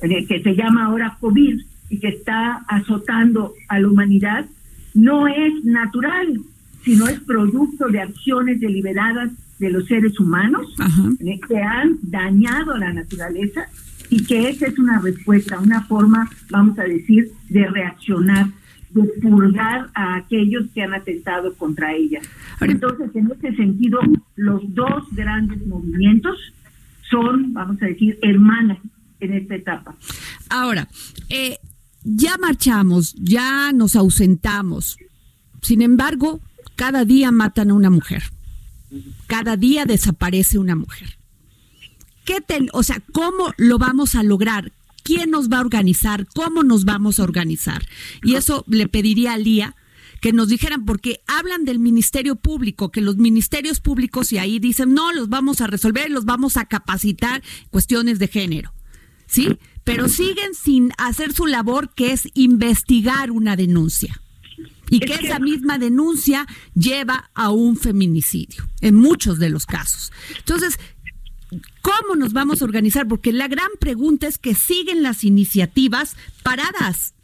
[0.00, 4.46] que se llama ahora COVID y que está azotando a la humanidad,
[4.94, 6.40] no es natural,
[6.82, 11.02] sino es producto de acciones deliberadas de los seres humanos Ajá.
[11.20, 13.66] eh, que han dañado a la naturaleza
[14.10, 18.46] y que esa es una respuesta, una forma, vamos a decir, de reaccionar,
[18.90, 22.20] de purgar a aquellos que han atentado contra ella.
[22.60, 23.98] Entonces, en ese sentido,
[24.36, 26.38] los dos grandes movimientos
[27.10, 28.78] son, vamos a decir, hermanas
[29.20, 29.96] en esta etapa.
[30.48, 30.88] Ahora,
[31.28, 31.58] eh,
[32.04, 34.96] ya marchamos, ya nos ausentamos.
[35.62, 36.40] Sin embargo,
[36.76, 38.22] cada día matan a una mujer.
[39.26, 41.18] Cada día desaparece una mujer.
[42.24, 44.72] ¿Qué ten- o sea, ¿cómo lo vamos a lograr?
[45.02, 46.26] ¿Quién nos va a organizar?
[46.34, 47.86] ¿Cómo nos vamos a organizar?
[48.22, 49.76] Y eso le pediría a Lía
[50.20, 54.94] que nos dijeran, porque hablan del Ministerio Público, que los ministerios públicos y ahí dicen,
[54.94, 58.72] no, los vamos a resolver, los vamos a capacitar cuestiones de género.
[59.26, 59.58] ¿Sí?
[59.84, 64.20] Pero siguen sin hacer su labor, que es investigar una denuncia.
[64.88, 70.12] Y que esa misma denuncia lleva a un feminicidio, en muchos de los casos.
[70.38, 70.78] Entonces,
[71.82, 73.06] ¿cómo nos vamos a organizar?
[73.06, 77.14] Porque la gran pregunta es que siguen las iniciativas paradas.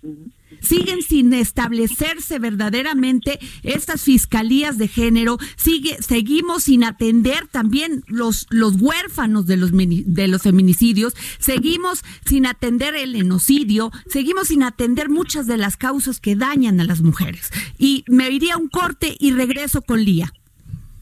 [0.61, 8.80] Siguen sin establecerse verdaderamente estas fiscalías de género, sigue, seguimos sin atender también los, los
[8.80, 15.46] huérfanos de los, de los feminicidios, seguimos sin atender el genocidio, seguimos sin atender muchas
[15.46, 17.50] de las causas que dañan a las mujeres.
[17.78, 20.32] Y me iría a un corte y regreso con Lía,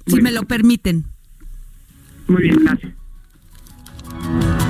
[0.07, 1.07] si me lo permiten.
[2.29, 3.00] Muy bien, gracias.
[4.11, 4.70] Sigue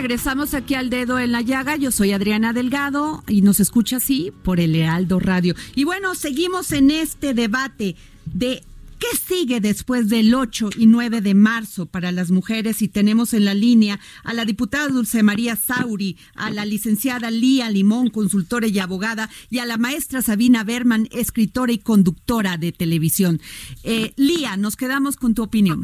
[0.00, 1.76] Regresamos aquí al dedo en la llaga.
[1.76, 5.54] Yo soy Adriana Delgado y nos escucha así por el Heraldo Radio.
[5.74, 8.62] Y bueno, seguimos en este debate de
[8.98, 12.80] qué sigue después del 8 y 9 de marzo para las mujeres.
[12.80, 17.68] Y tenemos en la línea a la diputada Dulce María Sauri, a la licenciada Lía
[17.68, 23.38] Limón, consultora y abogada, y a la maestra Sabina Berman, escritora y conductora de televisión.
[23.84, 25.82] Eh, Lía, nos quedamos con tu opinión.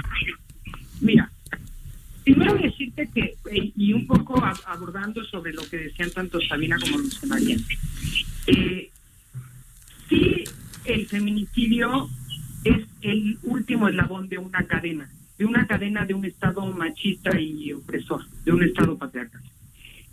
[1.03, 1.31] Mira,
[2.25, 2.57] primero
[3.05, 7.57] que, eh, y un poco abordando sobre lo que decían tanto Sabina como Luce María,
[8.47, 8.91] eh,
[10.09, 10.45] sí,
[10.85, 12.09] el feminicidio
[12.65, 17.73] es el último eslabón de una cadena, de una cadena de un Estado machista y
[17.73, 19.43] opresor, de un Estado patriarcal.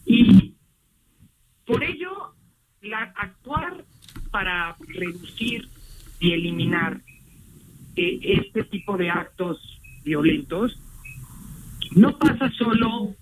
[0.06, 0.54] Y
[1.66, 2.34] por ello,
[2.82, 3.86] la, actuar
[4.30, 5.70] para reducir
[6.20, 7.02] y eliminar
[7.96, 10.78] eh, este tipo de actos violentos
[11.92, 13.16] no pasa solo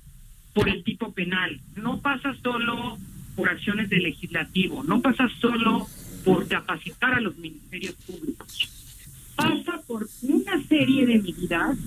[0.54, 2.98] por el tipo penal, no pasa solo
[3.36, 5.88] por acciones del legislativo, no pasa solo
[6.26, 8.70] por capacitar a los ministerios públicos,
[9.36, 11.78] pasa por una serie de medidas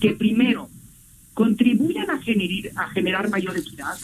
[0.00, 0.68] que primero
[1.34, 3.96] contribuyan a, generar, mayor equidad,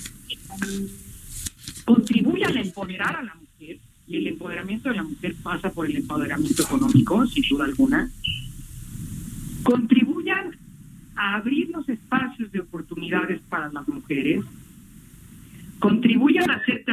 [1.84, 5.96] contribuyan a empoderar a la mujer, y el empoderamiento de la mujer pasa por el
[5.96, 8.10] empoderamiento económico, sin duda alguna,
[9.62, 10.56] contribuyan
[11.18, 14.44] a abrir los espacios de oportunidades para las mujeres,
[15.80, 16.84] contribuyan a hacer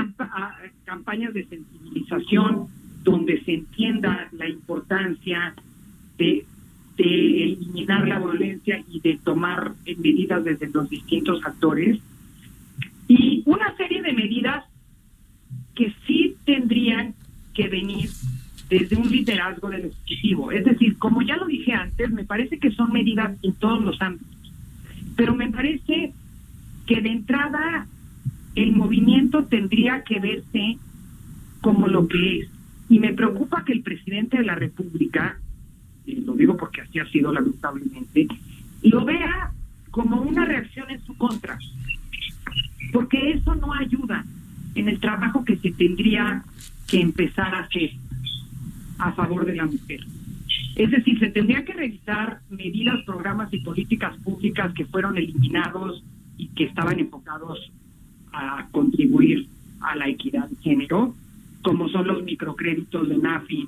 [0.83, 2.67] campañas de sensibilización
[3.03, 5.53] donde se entienda la importancia
[6.17, 6.45] de,
[6.97, 11.99] eliminar la violencia y de tomar medidas desde los distintos actores,
[13.07, 14.63] y una serie de medidas
[15.75, 17.13] que sí tendrían
[17.53, 18.09] que venir
[18.69, 20.51] desde un liderazgo del Ejecutivo.
[20.51, 24.01] Es decir, como ya lo dije antes, me parece que son medidas en todos los
[24.01, 24.53] ámbitos.
[25.15, 26.13] Pero me parece
[26.85, 27.87] que de entrada
[28.55, 30.77] el movimiento tendría que verse
[31.61, 32.49] como lo que es.
[32.89, 35.39] Y me preocupa que el presidente de la República,
[36.05, 38.27] y lo digo porque así ha sido lamentablemente,
[38.83, 39.51] lo vea
[39.91, 41.57] como una reacción en su contra.
[42.91, 44.25] Porque eso no ayuda
[44.75, 46.43] en el trabajo que se tendría
[46.87, 47.91] que empezar a hacer
[48.97, 50.01] a favor de la mujer.
[50.75, 56.03] Es decir, se tendría que revisar medidas, programas y políticas públicas que fueron eliminados
[56.37, 57.71] y que estaban enfocados
[58.33, 59.47] a contribuir
[59.79, 61.15] a la equidad de género,
[61.61, 63.67] como son los microcréditos de NAFIN,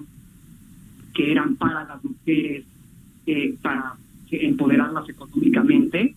[1.13, 2.65] que eran para las mujeres,
[3.25, 3.95] eh, para
[4.29, 6.13] empoderarlas económicamente,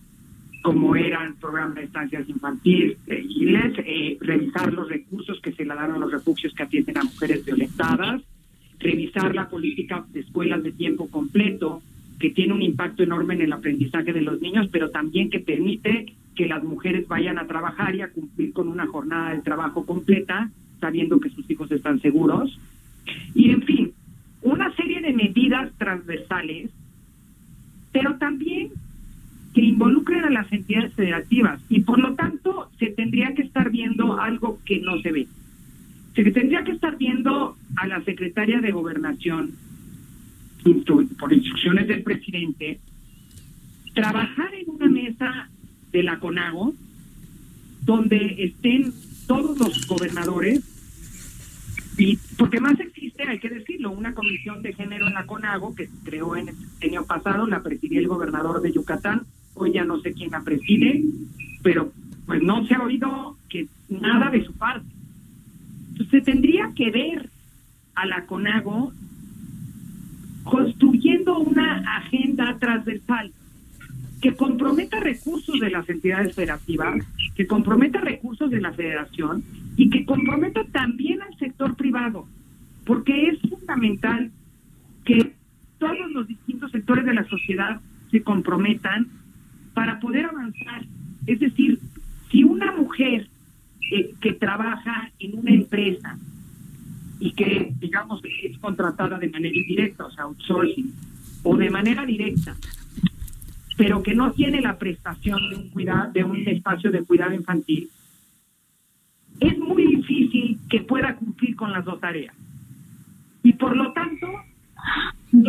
[0.61, 5.97] como eran programas de estancias infantiles, eh, revisar los recursos que se le dan a
[5.97, 8.21] los refugios que atienden a mujeres violentadas,
[8.81, 11.81] revisar la política de escuelas de tiempo completo,
[12.19, 16.13] que tiene un impacto enorme en el aprendizaje de los niños, pero también que permite
[16.35, 20.49] que las mujeres vayan a trabajar y a cumplir con una jornada de trabajo completa,
[20.79, 22.57] sabiendo que sus hijos están seguros.
[23.33, 23.91] Y en fin,
[24.41, 26.69] una serie de medidas transversales,
[27.91, 28.69] pero también
[29.53, 34.19] que involucren a las entidades federativas y por lo tanto se tendría que estar viendo
[34.19, 35.27] algo que no se ve.
[36.15, 39.51] Se tendría que estar viendo a la secretaria de gobernación
[41.17, 42.79] por instrucciones del presidente
[43.93, 45.49] trabajar en una mesa
[45.91, 46.73] de la CONAGO
[47.81, 48.93] donde estén
[49.27, 50.61] todos los gobernadores
[51.97, 55.87] y porque más existe, hay que decirlo, una comisión de género en la CONAGO que
[55.87, 56.55] se creó en el
[56.89, 59.23] año pasado, la presidía el gobernador de Yucatán,
[59.55, 61.03] hoy ya no sé quién la preside,
[61.61, 61.91] pero
[62.25, 64.80] pues no se ha oído que nada de su parte.
[66.11, 67.29] Se tendría que ver
[67.95, 68.91] a la CONAGO
[70.43, 73.31] construyendo una agenda transversal
[74.21, 77.03] que comprometa recursos de las entidades federativas,
[77.35, 79.43] que comprometa recursos de la federación
[79.77, 82.27] y que comprometa también al sector privado,
[82.85, 84.31] porque es fundamental
[85.05, 85.33] que
[85.79, 87.81] todos los distintos sectores de la sociedad
[88.11, 89.07] se comprometan
[89.73, 90.85] para poder avanzar.
[91.25, 91.79] Es decir,
[92.29, 93.30] si una mujer
[93.93, 96.17] eh, que trabaja en una empresa
[97.19, 100.93] y que, digamos, es contratada de manera indirecta, o sea, outsourcing,
[101.43, 102.55] o de manera directa,
[103.75, 107.89] pero que no tiene la prestación de un cuidado, de un espacio de cuidado infantil,
[109.41, 112.35] es muy difícil que pueda cumplir con las dos tareas.
[113.43, 114.27] Y por lo tanto,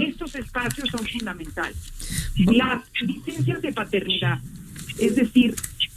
[0.02, 2.32] estos espacios son fundamentales.
[2.38, 4.40] Las licencias de paternidad,
[4.98, 5.54] es decir,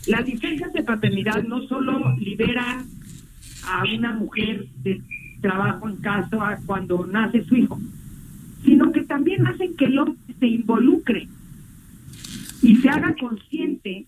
[0.07, 2.85] las licencias de paternidad no solo liberan
[3.67, 5.01] a una mujer de
[5.41, 7.79] trabajo en casa cuando nace su hijo,
[8.63, 11.27] sino que también hacen que el hombre se involucre
[12.61, 14.05] y se haga consciente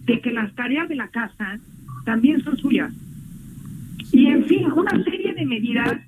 [0.00, 1.58] de que las tareas de la casa
[2.04, 2.92] también son suyas.
[4.12, 6.00] Y en fin, una serie de medidas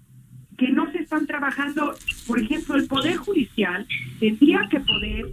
[0.57, 1.95] que no se están trabajando.
[2.27, 3.87] Por ejemplo, el Poder Judicial
[4.21, 5.33] tendría que poder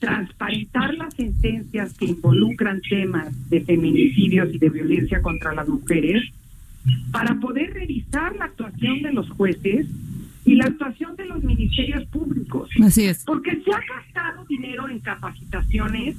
[0.00, 6.24] transparentar las sentencias que involucran temas de feminicidios y de violencia contra las mujeres
[7.12, 9.86] para poder revisar la actuación de los jueces
[10.46, 12.70] y la actuación de los ministerios públicos.
[12.82, 13.24] Así es.
[13.24, 16.16] Porque se ha gastado dinero en capacitaciones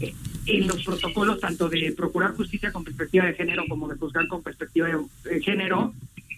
[0.00, 0.14] eh,
[0.46, 4.42] en los protocolos tanto de procurar justicia con perspectiva de género como de juzgar con
[4.42, 4.88] perspectiva
[5.24, 5.94] de género,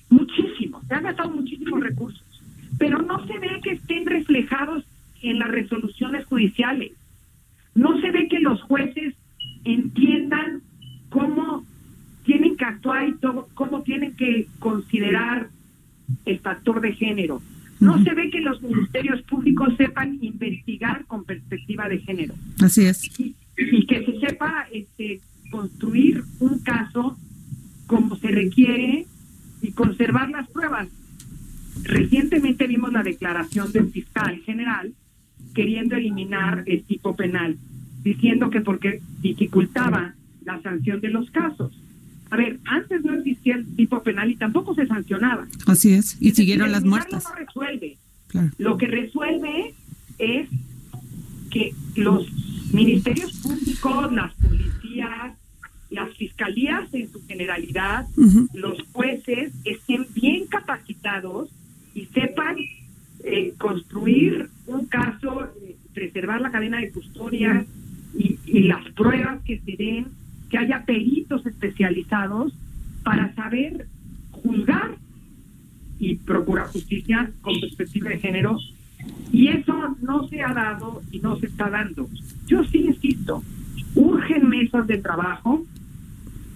[0.08, 2.22] muchísimo, se han gastado muchísimos recursos,
[2.78, 4.84] pero no se ve que estén reflejados
[5.22, 6.92] en las resoluciones judiciales.
[7.74, 9.14] No se ve que los jueces
[9.64, 10.62] entiendan
[11.08, 11.64] cómo
[12.24, 15.48] tienen que actuar y todo, cómo tienen que considerar
[16.24, 17.42] el factor de género.
[17.78, 22.34] No se ve que los ministerios públicos sepan investigar con perspectiva de género.
[22.60, 23.18] Así es.
[23.18, 27.16] Y, y que se sepa este, construir un caso
[27.86, 29.06] como se requiere
[29.62, 30.88] y conservar las pruebas.
[31.82, 34.92] Recientemente vimos la declaración del fiscal general
[35.54, 37.56] queriendo eliminar el tipo penal,
[38.02, 41.72] diciendo que porque dificultaba la sanción de los casos.
[42.30, 45.46] A ver, antes no existía el tipo penal y tampoco se sancionaba.
[45.66, 46.84] Así es, y siguieron las.
[46.84, 46.96] No
[47.36, 47.98] resuelve.
[48.58, 49.74] Lo que resuelve
[50.18, 50.48] es
[51.50, 52.26] que los
[52.72, 55.36] ministerios públicos, las policías,
[55.90, 58.06] las fiscalías en su generalidad,
[58.54, 61.50] los jueces estén bien capacitados
[61.94, 62.56] y sepan
[63.24, 67.64] eh, construir un caso, eh, preservar la cadena de custodia
[68.16, 70.06] y, y las pruebas que se den,
[70.48, 72.52] que haya peritos especializados
[73.02, 73.86] para saber
[74.30, 74.96] juzgar
[75.98, 78.58] y procurar justicia con perspectiva de género
[79.32, 82.08] Y eso no se ha dado y no se está dando.
[82.46, 83.42] Yo sí insisto,
[83.94, 85.64] urgen mesas de trabajo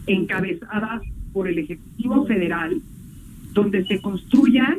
[0.07, 1.03] encabezadas
[1.33, 2.81] por el Ejecutivo Federal,
[3.53, 4.79] donde se construyan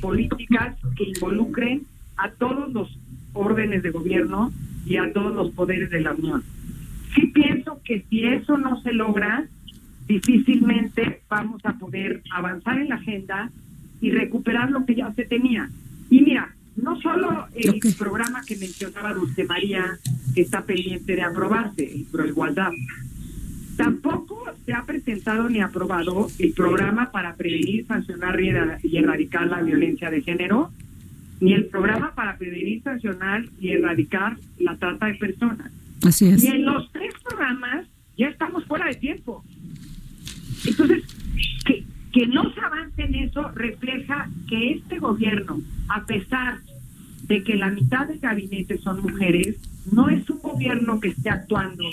[0.00, 1.82] políticas que involucren
[2.16, 2.98] a todos los
[3.32, 4.52] órdenes de gobierno
[4.86, 6.42] y a todos los poderes de la Unión.
[7.14, 9.46] Sí pienso que si eso no se logra,
[10.06, 13.50] difícilmente vamos a poder avanzar en la agenda
[14.00, 15.70] y recuperar lo que ya se tenía.
[16.10, 19.98] Y mira, no solo el programa que mencionaba Dulce María,
[20.34, 22.72] que está pendiente de aprobarse, el Pro Igualdad,
[23.76, 28.38] tampoco se ha presentado ni aprobado el programa para prevenir, sancionar
[28.82, 30.70] y erradicar la violencia de género,
[31.44, 35.70] ni el programa para prevenir, sancionar y erradicar la trata de personas.
[36.02, 36.42] Así es.
[36.42, 37.86] Y en los tres programas
[38.16, 39.44] ya estamos fuera de tiempo.
[40.66, 41.04] Entonces,
[41.66, 46.60] que, que no se avance en eso refleja que este gobierno, a pesar
[47.24, 49.58] de que la mitad del gabinete son mujeres,
[49.92, 51.84] no es un gobierno que esté actuando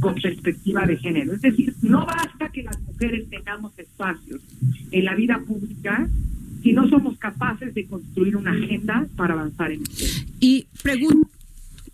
[0.00, 1.34] con perspectiva de género.
[1.34, 4.40] Es decir, no basta que las mujeres tengamos espacios
[4.90, 6.08] en la vida pública
[6.66, 10.04] si no somos capaces de construir una agenda para avanzar en esto.
[10.40, 10.66] Y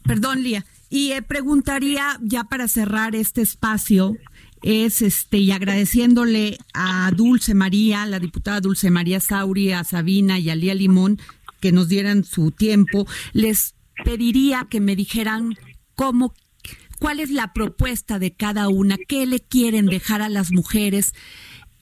[0.02, 4.16] perdón, Lía, y eh, preguntaría ya para cerrar este espacio,
[4.62, 10.48] es este y agradeciéndole a Dulce María, la diputada Dulce María Sauri, a Sabina y
[10.48, 11.18] a Lía Limón
[11.60, 13.74] que nos dieran su tiempo, les
[14.06, 15.54] pediría que me dijeran
[15.94, 16.32] cómo
[16.98, 21.12] cuál es la propuesta de cada una, qué le quieren dejar a las mujeres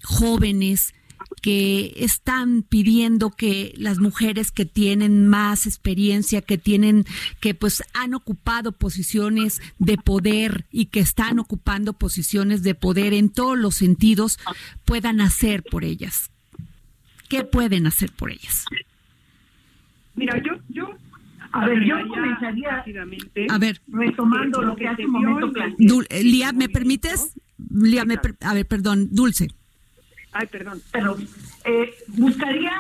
[0.02, 0.92] jóvenes
[1.40, 7.04] que están pidiendo que las mujeres que tienen más experiencia, que tienen,
[7.40, 13.30] que pues han ocupado posiciones de poder y que están ocupando posiciones de poder en
[13.30, 14.38] todos los sentidos,
[14.84, 16.30] puedan hacer por ellas.
[17.28, 18.64] ¿Qué pueden hacer por ellas?
[20.14, 20.96] Mira, yo, yo
[21.52, 22.84] a ver, yo comenzaría
[23.48, 25.52] a ver, retomando lo que hace un momento
[26.22, 27.34] Lía, ¿me permites?
[27.70, 29.48] Lía, me a ver, perdón, Dulce.
[30.32, 30.80] Ay, perdón.
[30.92, 31.16] Pero
[31.64, 32.72] eh, buscaría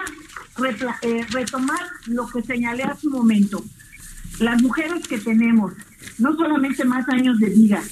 [1.02, 3.62] eh, retomar lo que señalé hace un momento.
[4.38, 5.72] Las mujeres que tenemos,
[6.18, 7.82] no solamente más años de vida,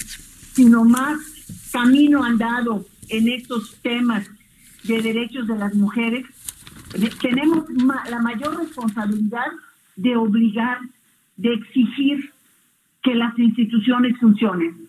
[0.52, 1.18] sino más
[1.72, 4.26] camino andado en estos temas
[4.84, 6.24] de derechos de las mujeres,
[7.20, 7.64] tenemos
[8.09, 9.46] la mayor responsabilidad
[9.96, 10.78] de obligar,
[11.36, 12.32] de exigir
[13.02, 14.88] que las instituciones funcionen.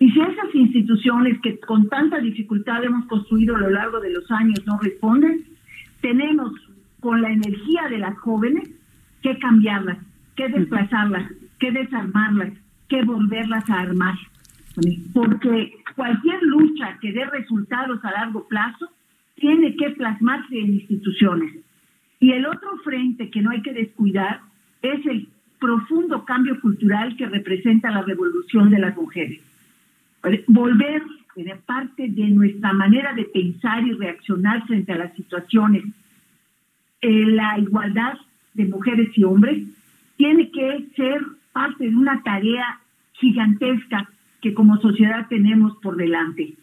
[0.00, 4.30] Y si esas instituciones que con tanta dificultad hemos construido a lo largo de los
[4.30, 5.44] años no responden,
[6.00, 6.52] tenemos
[7.00, 8.70] con la energía de las jóvenes
[9.22, 9.98] que cambiarlas,
[10.36, 12.52] que desplazarlas, que desarmarlas,
[12.88, 14.14] que volverlas a armar.
[15.12, 18.88] Porque cualquier lucha que dé resultados a largo plazo
[19.34, 21.56] tiene que plasmarse en instituciones.
[22.20, 24.42] Y el otro frente que no hay que descuidar
[24.82, 25.28] es el
[25.58, 29.40] profundo cambio cultural que representa la revolución de las mujeres
[30.46, 31.02] volver
[31.44, 35.84] de parte de nuestra manera de pensar y reaccionar frente a las situaciones.
[37.00, 38.18] Eh, la igualdad
[38.54, 39.64] de mujeres y hombres
[40.16, 41.20] tiene que ser
[41.52, 42.80] parte de una tarea
[43.12, 44.10] gigantesca
[44.40, 46.54] que como sociedad tenemos por delante.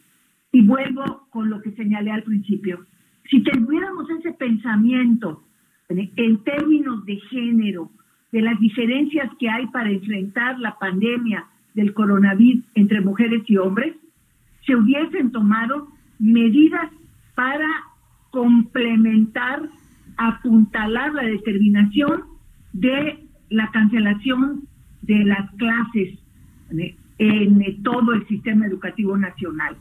[0.52, 2.84] Y vuelvo con lo que señalé al principio.
[3.30, 5.42] Si tuviéramos ese pensamiento
[5.88, 7.90] en términos de género,
[8.32, 11.46] de las diferencias que hay para enfrentar la pandemia,
[11.76, 13.94] del coronavirus entre mujeres y hombres,
[14.66, 16.90] se hubiesen tomado medidas
[17.36, 17.68] para
[18.30, 19.68] complementar,
[20.16, 22.24] apuntalar la determinación
[22.72, 24.66] de la cancelación
[25.02, 26.18] de las clases
[27.18, 29.76] en todo el sistema educativo nacional.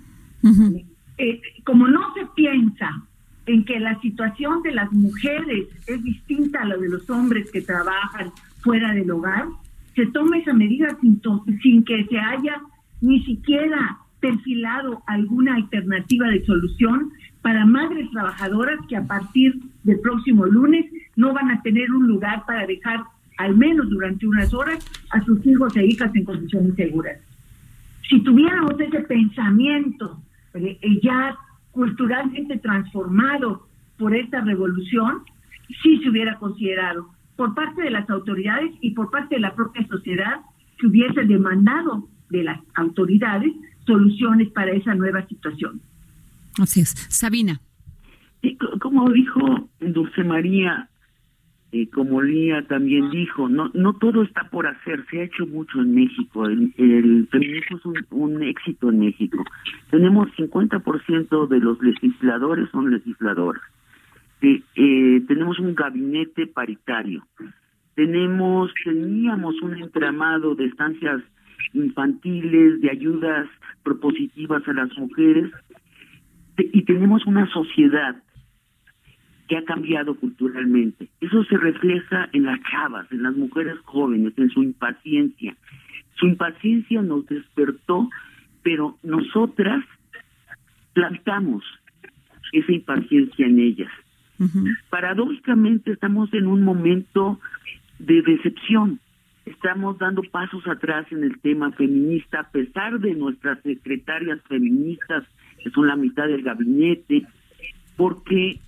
[1.18, 3.04] Eh, como no se piensa
[3.46, 7.62] en que la situación de las mujeres es distinta a la de los hombres que
[7.62, 9.46] trabajan fuera del hogar,
[9.96, 12.62] se tome esa medida sin, que se haya
[13.02, 20.46] ni siquiera perfilado alguna alternativa de solución para madres trabajadoras que a partir del próximo
[20.46, 20.86] lunes
[21.16, 23.04] no van a tener un lugar para dejar
[23.38, 27.20] al menos durante unas horas a sus hijos e hijas en condiciones seguras.
[28.10, 30.20] Si tuviéramos ese pensamiento
[30.54, 31.38] eh, ya
[31.72, 33.68] culturalmente transformado
[33.98, 35.24] por esta revolución,
[35.84, 39.86] sí se hubiera considerado por parte de las autoridades y por parte de la propia
[39.88, 40.42] sociedad
[40.78, 43.52] que hubiese demandado de las autoridades
[43.86, 45.82] soluciones para esa nueva situación.
[46.60, 46.90] Así es.
[47.10, 47.60] Sabina.
[48.80, 50.90] como dijo Dulce María,
[51.72, 55.82] y como Lía también dijo, no no todo está por hacer, se ha hecho mucho
[55.82, 59.44] en México, el, el feminismo es un, un, éxito en México.
[59.92, 63.62] Tenemos 50% de los legisladores son legisladoras
[64.42, 67.26] eh, tenemos un gabinete paritario.
[67.96, 71.22] tenemos, teníamos un entramado de estancias
[71.74, 73.48] infantiles, de ayudas
[73.84, 75.52] propositivas a las mujeres,
[76.58, 78.22] y tenemos una sociedad
[79.48, 81.10] que ha cambiado culturalmente.
[81.22, 85.56] Eso se refleja en las chavas, en las mujeres jóvenes, en su impaciencia.
[86.16, 88.10] Su impaciencia nos despertó,
[88.64, 89.84] pero nosotras
[90.94, 91.64] plantamos
[92.54, 93.92] esa impaciencia en ellas.
[94.90, 97.40] Paradójicamente estamos en un momento
[98.00, 99.00] de decepción.
[99.46, 105.24] Estamos dando pasos atrás en el tema feminista, a pesar de nuestras secretarias feministas,
[105.64, 107.24] que son la mitad del gabinete,
[107.96, 108.60] porque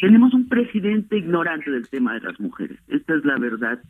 [0.00, 2.78] tenemos un presidente ignorante del tema de las mujeres.
[2.88, 3.80] Esta es la verdad.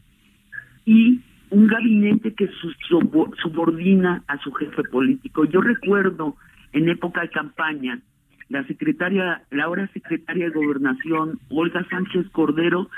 [0.84, 1.20] Y
[1.50, 5.44] un gabinete que su- subo- subordina a su jefe político.
[5.44, 6.36] Yo recuerdo
[6.72, 8.00] en época de campaña,
[8.48, 12.88] la secretaria, la ahora secretaria de Gobernación, Olga Sánchez Cordero,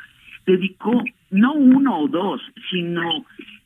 [0.47, 2.41] dedicó no uno o dos,
[2.71, 3.03] sino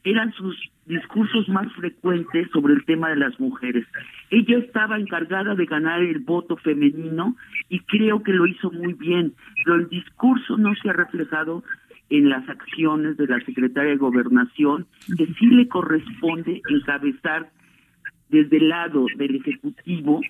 [0.04, 0.56] eran sus
[0.86, 3.86] discursos más frecuentes sobre el tema de las mujeres.
[4.30, 7.36] Ella estaba encargada de ganar el voto femenino
[7.68, 11.62] y creo que lo hizo muy bien, pero el discurso no se ha reflejado
[12.10, 17.50] en las acciones de la secretaria de Gobernación, que sí le corresponde encabezar
[18.30, 20.22] desde el lado del Ejecutivo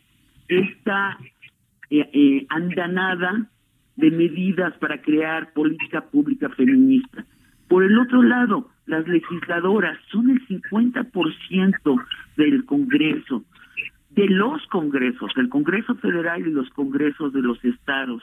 [0.48, 1.18] esta
[2.50, 3.48] andanada
[3.96, 7.24] de medidas para crear política pública feminista.
[7.68, 12.04] Por el otro lado, las legisladoras son el 50%
[12.36, 13.44] del Congreso,
[14.10, 18.22] de los congresos, el Congreso Federal y los congresos de los estados.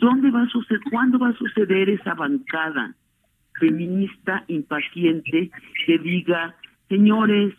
[0.00, 2.94] ¿Dónde va a suceder, cuándo va a suceder esa bancada
[3.58, 5.50] feminista impaciente
[5.86, 6.54] que diga,
[6.88, 7.54] señores,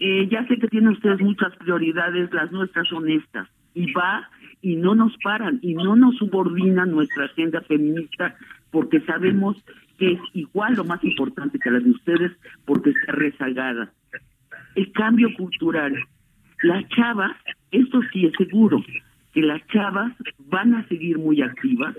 [0.00, 4.28] eh, ya sé que tienen ustedes muchas prioridades, las nuestras son estas, y va
[4.60, 8.34] y no nos paran y no nos subordinan nuestra agenda feminista
[8.70, 9.56] porque sabemos
[9.98, 12.32] que es igual lo más importante que la de ustedes
[12.64, 13.92] porque está rezagada.
[14.74, 15.94] El cambio cultural.
[16.62, 17.32] Las chavas,
[17.70, 18.84] esto sí es seguro,
[19.32, 20.12] que las chavas
[20.46, 21.94] van a seguir muy activas.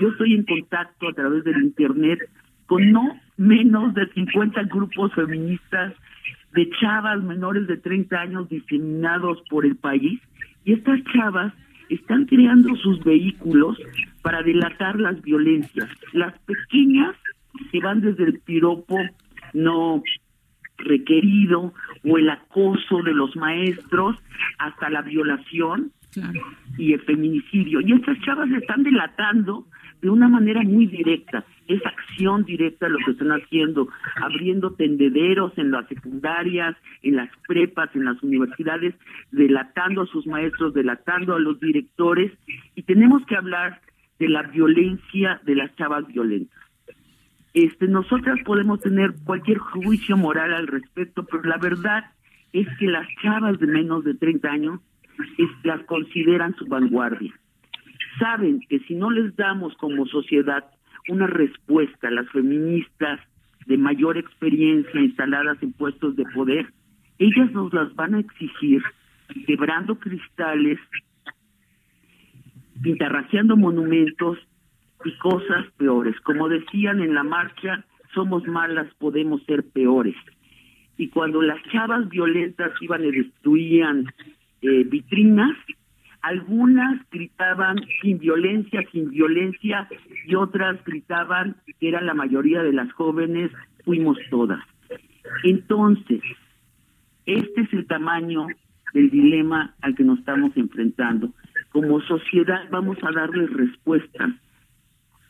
[0.00, 2.18] Yo estoy en contacto a través del Internet
[2.66, 5.94] con no menos de 50 grupos feministas
[6.52, 10.20] de chavas menores de 30 años diseminados por el país
[10.64, 11.52] y estas chavas
[11.94, 13.78] están creando sus vehículos
[14.22, 15.88] para delatar las violencias.
[16.12, 17.16] Las pequeñas
[17.70, 18.96] que van desde el piropo
[19.54, 20.02] no
[20.78, 21.72] requerido
[22.04, 24.16] o el acoso de los maestros
[24.58, 25.92] hasta la violación
[26.76, 27.80] y el feminicidio.
[27.80, 29.66] Y estas chavas están delatando
[30.02, 31.44] de una manera muy directa.
[31.68, 37.88] Es acción directa lo que están haciendo, abriendo tendederos en las secundarias, en las prepas,
[37.94, 38.94] en las universidades,
[39.30, 42.32] delatando a sus maestros, delatando a los directores.
[42.74, 43.80] Y tenemos que hablar
[44.18, 46.58] de la violencia de las chavas violentas.
[47.54, 52.04] Este, nosotras podemos tener cualquier juicio moral al respecto, pero la verdad
[52.52, 54.80] es que las chavas de menos de 30 años
[55.38, 57.32] es- las consideran su vanguardia.
[58.18, 60.64] Saben que si no les damos como sociedad
[61.08, 63.20] una respuesta a las feministas
[63.66, 66.66] de mayor experiencia instaladas en puestos de poder,
[67.18, 68.82] ellas nos las van a exigir
[69.46, 70.78] quebrando cristales,
[72.82, 74.38] pintarraciando monumentos
[75.04, 76.18] y cosas peores.
[76.20, 77.84] Como decían en la marcha,
[78.14, 80.16] somos malas, podemos ser peores.
[80.96, 84.06] Y cuando las chavas violentas iban y destruían
[84.60, 85.56] eh, vitrinas,
[86.22, 89.88] algunas gritaban sin violencia, sin violencia,
[90.26, 93.50] y otras gritaban que era la mayoría de las jóvenes,
[93.84, 94.60] fuimos todas.
[95.44, 96.22] Entonces,
[97.26, 98.46] este es el tamaño
[98.94, 101.32] del dilema al que nos estamos enfrentando.
[101.70, 104.30] Como sociedad vamos a darles respuestas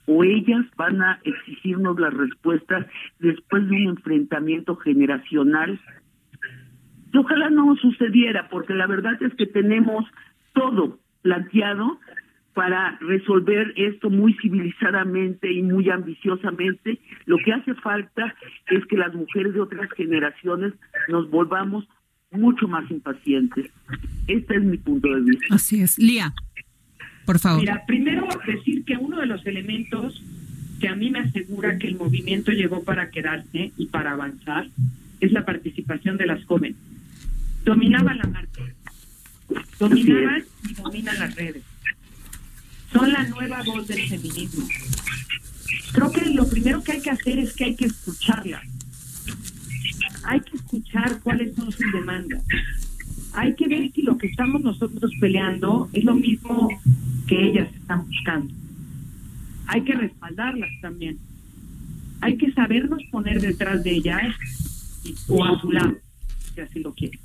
[0.07, 2.86] o ellas van a exigirnos las respuestas
[3.20, 5.80] después de un enfrentamiento generacional.
[7.12, 10.05] Y ojalá no sucediera, porque la verdad es que tenemos
[10.53, 11.98] todo planteado
[12.55, 16.98] para resolver esto muy civilizadamente y muy ambiciosamente.
[17.24, 18.34] Lo que hace falta
[18.68, 20.74] es que las mujeres de otras generaciones
[21.09, 21.88] nos volvamos
[22.30, 23.70] mucho más impacientes.
[24.26, 25.55] Este es mi punto de vista.
[25.55, 25.98] Así es.
[25.98, 26.32] Lía,
[27.24, 27.61] por favor.
[27.61, 30.22] Mira, primero decir que uno de los elementos
[30.80, 34.66] que a mí me asegura que el movimiento llegó para quedarse y para avanzar
[35.20, 36.76] es la participación de las jóvenes.
[37.64, 38.62] Dominaban la marcha,
[39.78, 41.62] dominaban y dominan las redes.
[42.92, 44.66] Son la nueva voz del feminismo.
[45.92, 48.62] Creo que lo primero que hay que hacer es que hay que escucharlas.
[50.24, 52.42] Hay que escuchar cuáles son sus demandas.
[53.34, 56.68] Hay que ver si lo que estamos nosotros peleando es lo mismo
[57.26, 58.53] que ellas están buscando.
[59.66, 61.18] Hay que respaldarlas también.
[62.20, 64.36] Hay que sabernos poner detrás de ellas
[65.28, 65.96] o a su lado,
[66.55, 67.18] si así lo quieren.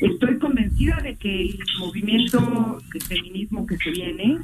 [0.00, 4.38] Estoy convencida de que el movimiento de feminismo que se viene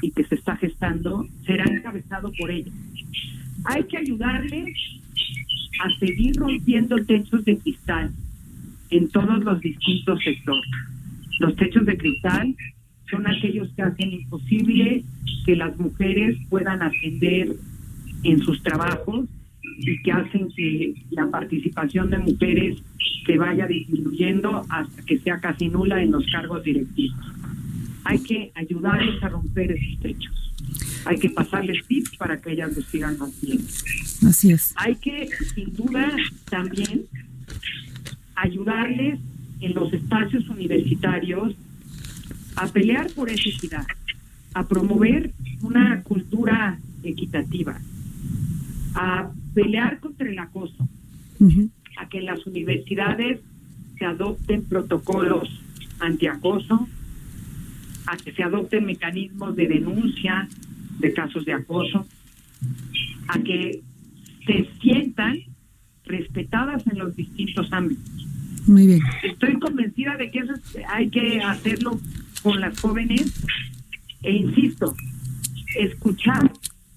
[0.00, 2.74] y que se está gestando será encabezado por ellas.
[3.66, 4.74] Hay que ayudarles
[5.80, 8.10] a seguir rompiendo techos de cristal
[8.90, 10.70] en todos los distintos sectores.
[11.40, 12.54] Los techos de cristal
[13.10, 15.04] son aquellos que hacen imposible
[15.44, 17.54] que las mujeres puedan ascender
[18.22, 19.26] en sus trabajos
[19.78, 22.82] y que hacen que la participación de mujeres
[23.24, 27.18] se vaya disminuyendo hasta que sea casi nula en los cargos directivos.
[28.04, 30.52] Hay que ayudarles a romper esos techos.
[31.06, 33.64] Hay que pasarles tips para que ellas lo sigan haciendo.
[34.28, 34.74] Así es.
[34.76, 36.10] Hay que, sin duda,
[36.50, 37.06] también
[38.34, 39.20] ayudarles
[39.60, 41.54] en los espacios universitarios
[42.56, 43.86] a pelear por esa equidad,
[44.54, 47.80] a promover una cultura equitativa,
[48.94, 50.88] a pelear contra el acoso,
[51.96, 53.40] a que en las universidades
[53.98, 55.48] se adopten protocolos
[56.00, 56.88] antiacoso,
[58.06, 60.48] a que se adopten mecanismos de denuncia
[60.98, 62.06] de casos de acoso,
[63.28, 63.80] a que
[64.46, 65.38] se sientan
[66.04, 68.04] respetadas en los distintos ámbitos.
[68.66, 69.00] Muy bien.
[69.22, 71.98] Estoy convencida de que eso es- hay que hacerlo
[72.42, 73.32] con las jóvenes
[74.22, 74.94] e insisto,
[75.78, 76.50] escuchar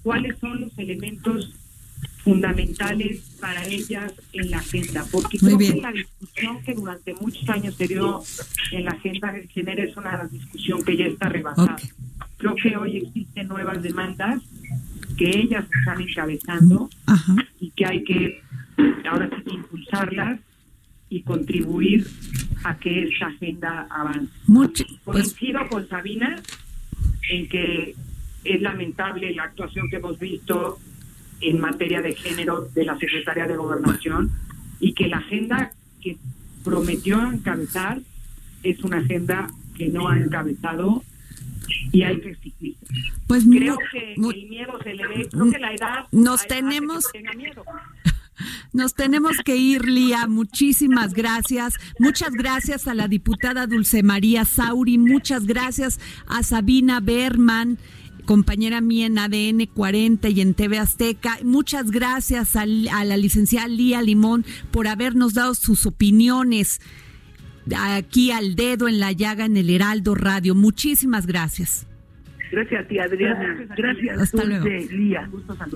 [0.03, 1.53] cuáles son los elementos
[2.27, 5.75] fundamentales para ellas en la agenda, porque Muy creo bien.
[5.75, 8.21] que la discusión que durante muchos años se dio
[8.71, 11.77] en la agenda de género es una discusión que ya está rebasada.
[12.37, 14.43] Creo que hoy existen nuevas demandas
[15.17, 16.89] que ellas están encabezando
[17.61, 18.41] y que hay que
[19.09, 20.41] ahora sí impulsarlas
[21.09, 22.05] y contribuir
[22.65, 24.29] a que esta agenda avance.
[24.47, 26.41] Mucho, pues, Coincido con Sabina
[27.29, 27.95] en que
[28.43, 30.77] es lamentable la actuación que hemos visto
[31.41, 34.31] en materia de género de la Secretaría de Gobernación
[34.79, 35.71] y que la agenda
[36.01, 36.17] que
[36.63, 37.99] prometió encabezar
[38.63, 41.03] es una agenda que no ha encabezado
[41.91, 42.75] y hay que exigir.
[43.27, 47.63] Pues creo que el miedo se le ve, creo que la edad Nos tenemos- miedo.
[48.73, 50.27] Nos tenemos que ir, Lía.
[50.27, 51.73] Muchísimas gracias.
[51.99, 54.97] Muchas gracias a la diputada Dulce María Sauri.
[54.99, 57.79] Muchas gracias a Sabina Berman,
[58.27, 61.39] compañera mía en ADN 40 y en TV Azteca.
[61.43, 66.79] Muchas gracias al- a, la licenciada Lía Limón por habernos dado sus opiniones
[67.75, 70.53] aquí al dedo en la llaga en el Heraldo Radio.
[70.53, 71.87] Muchísimas gracias.
[72.51, 73.67] Gracias a ti, Adriana.
[73.77, 74.91] Gracias, Hasta Dulce, luego.
[74.91, 75.29] Lía.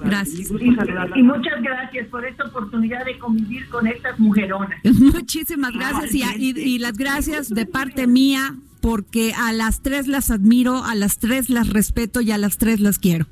[0.03, 0.51] Gracias.
[0.51, 4.79] Y, y muchas gracias por esta oportunidad de convivir con estas mujeronas.
[4.83, 10.31] Muchísimas gracias y, y- y las gracias de parte mía porque a las tres las
[10.31, 13.27] admiro, a las tres las respeto y a las tres las quiero.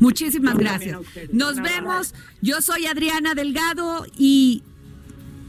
[0.00, 0.98] Muchísimas gracias.
[1.32, 2.14] Nos vemos.
[2.40, 4.62] Yo soy Adriana Delgado y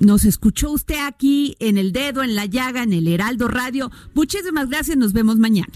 [0.01, 3.91] nos escuchó usted aquí en el dedo, en la llaga, en el Heraldo Radio.
[4.13, 4.97] Muchísimas gracias.
[4.97, 5.71] Nos vemos mañana.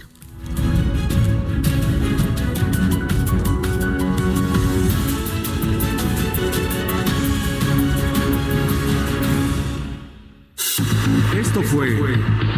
[11.40, 11.98] Esto fue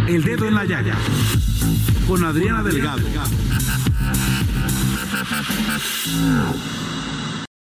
[0.08, 0.96] El Dedo en la Llaga
[2.08, 3.04] con Adriana Delgado.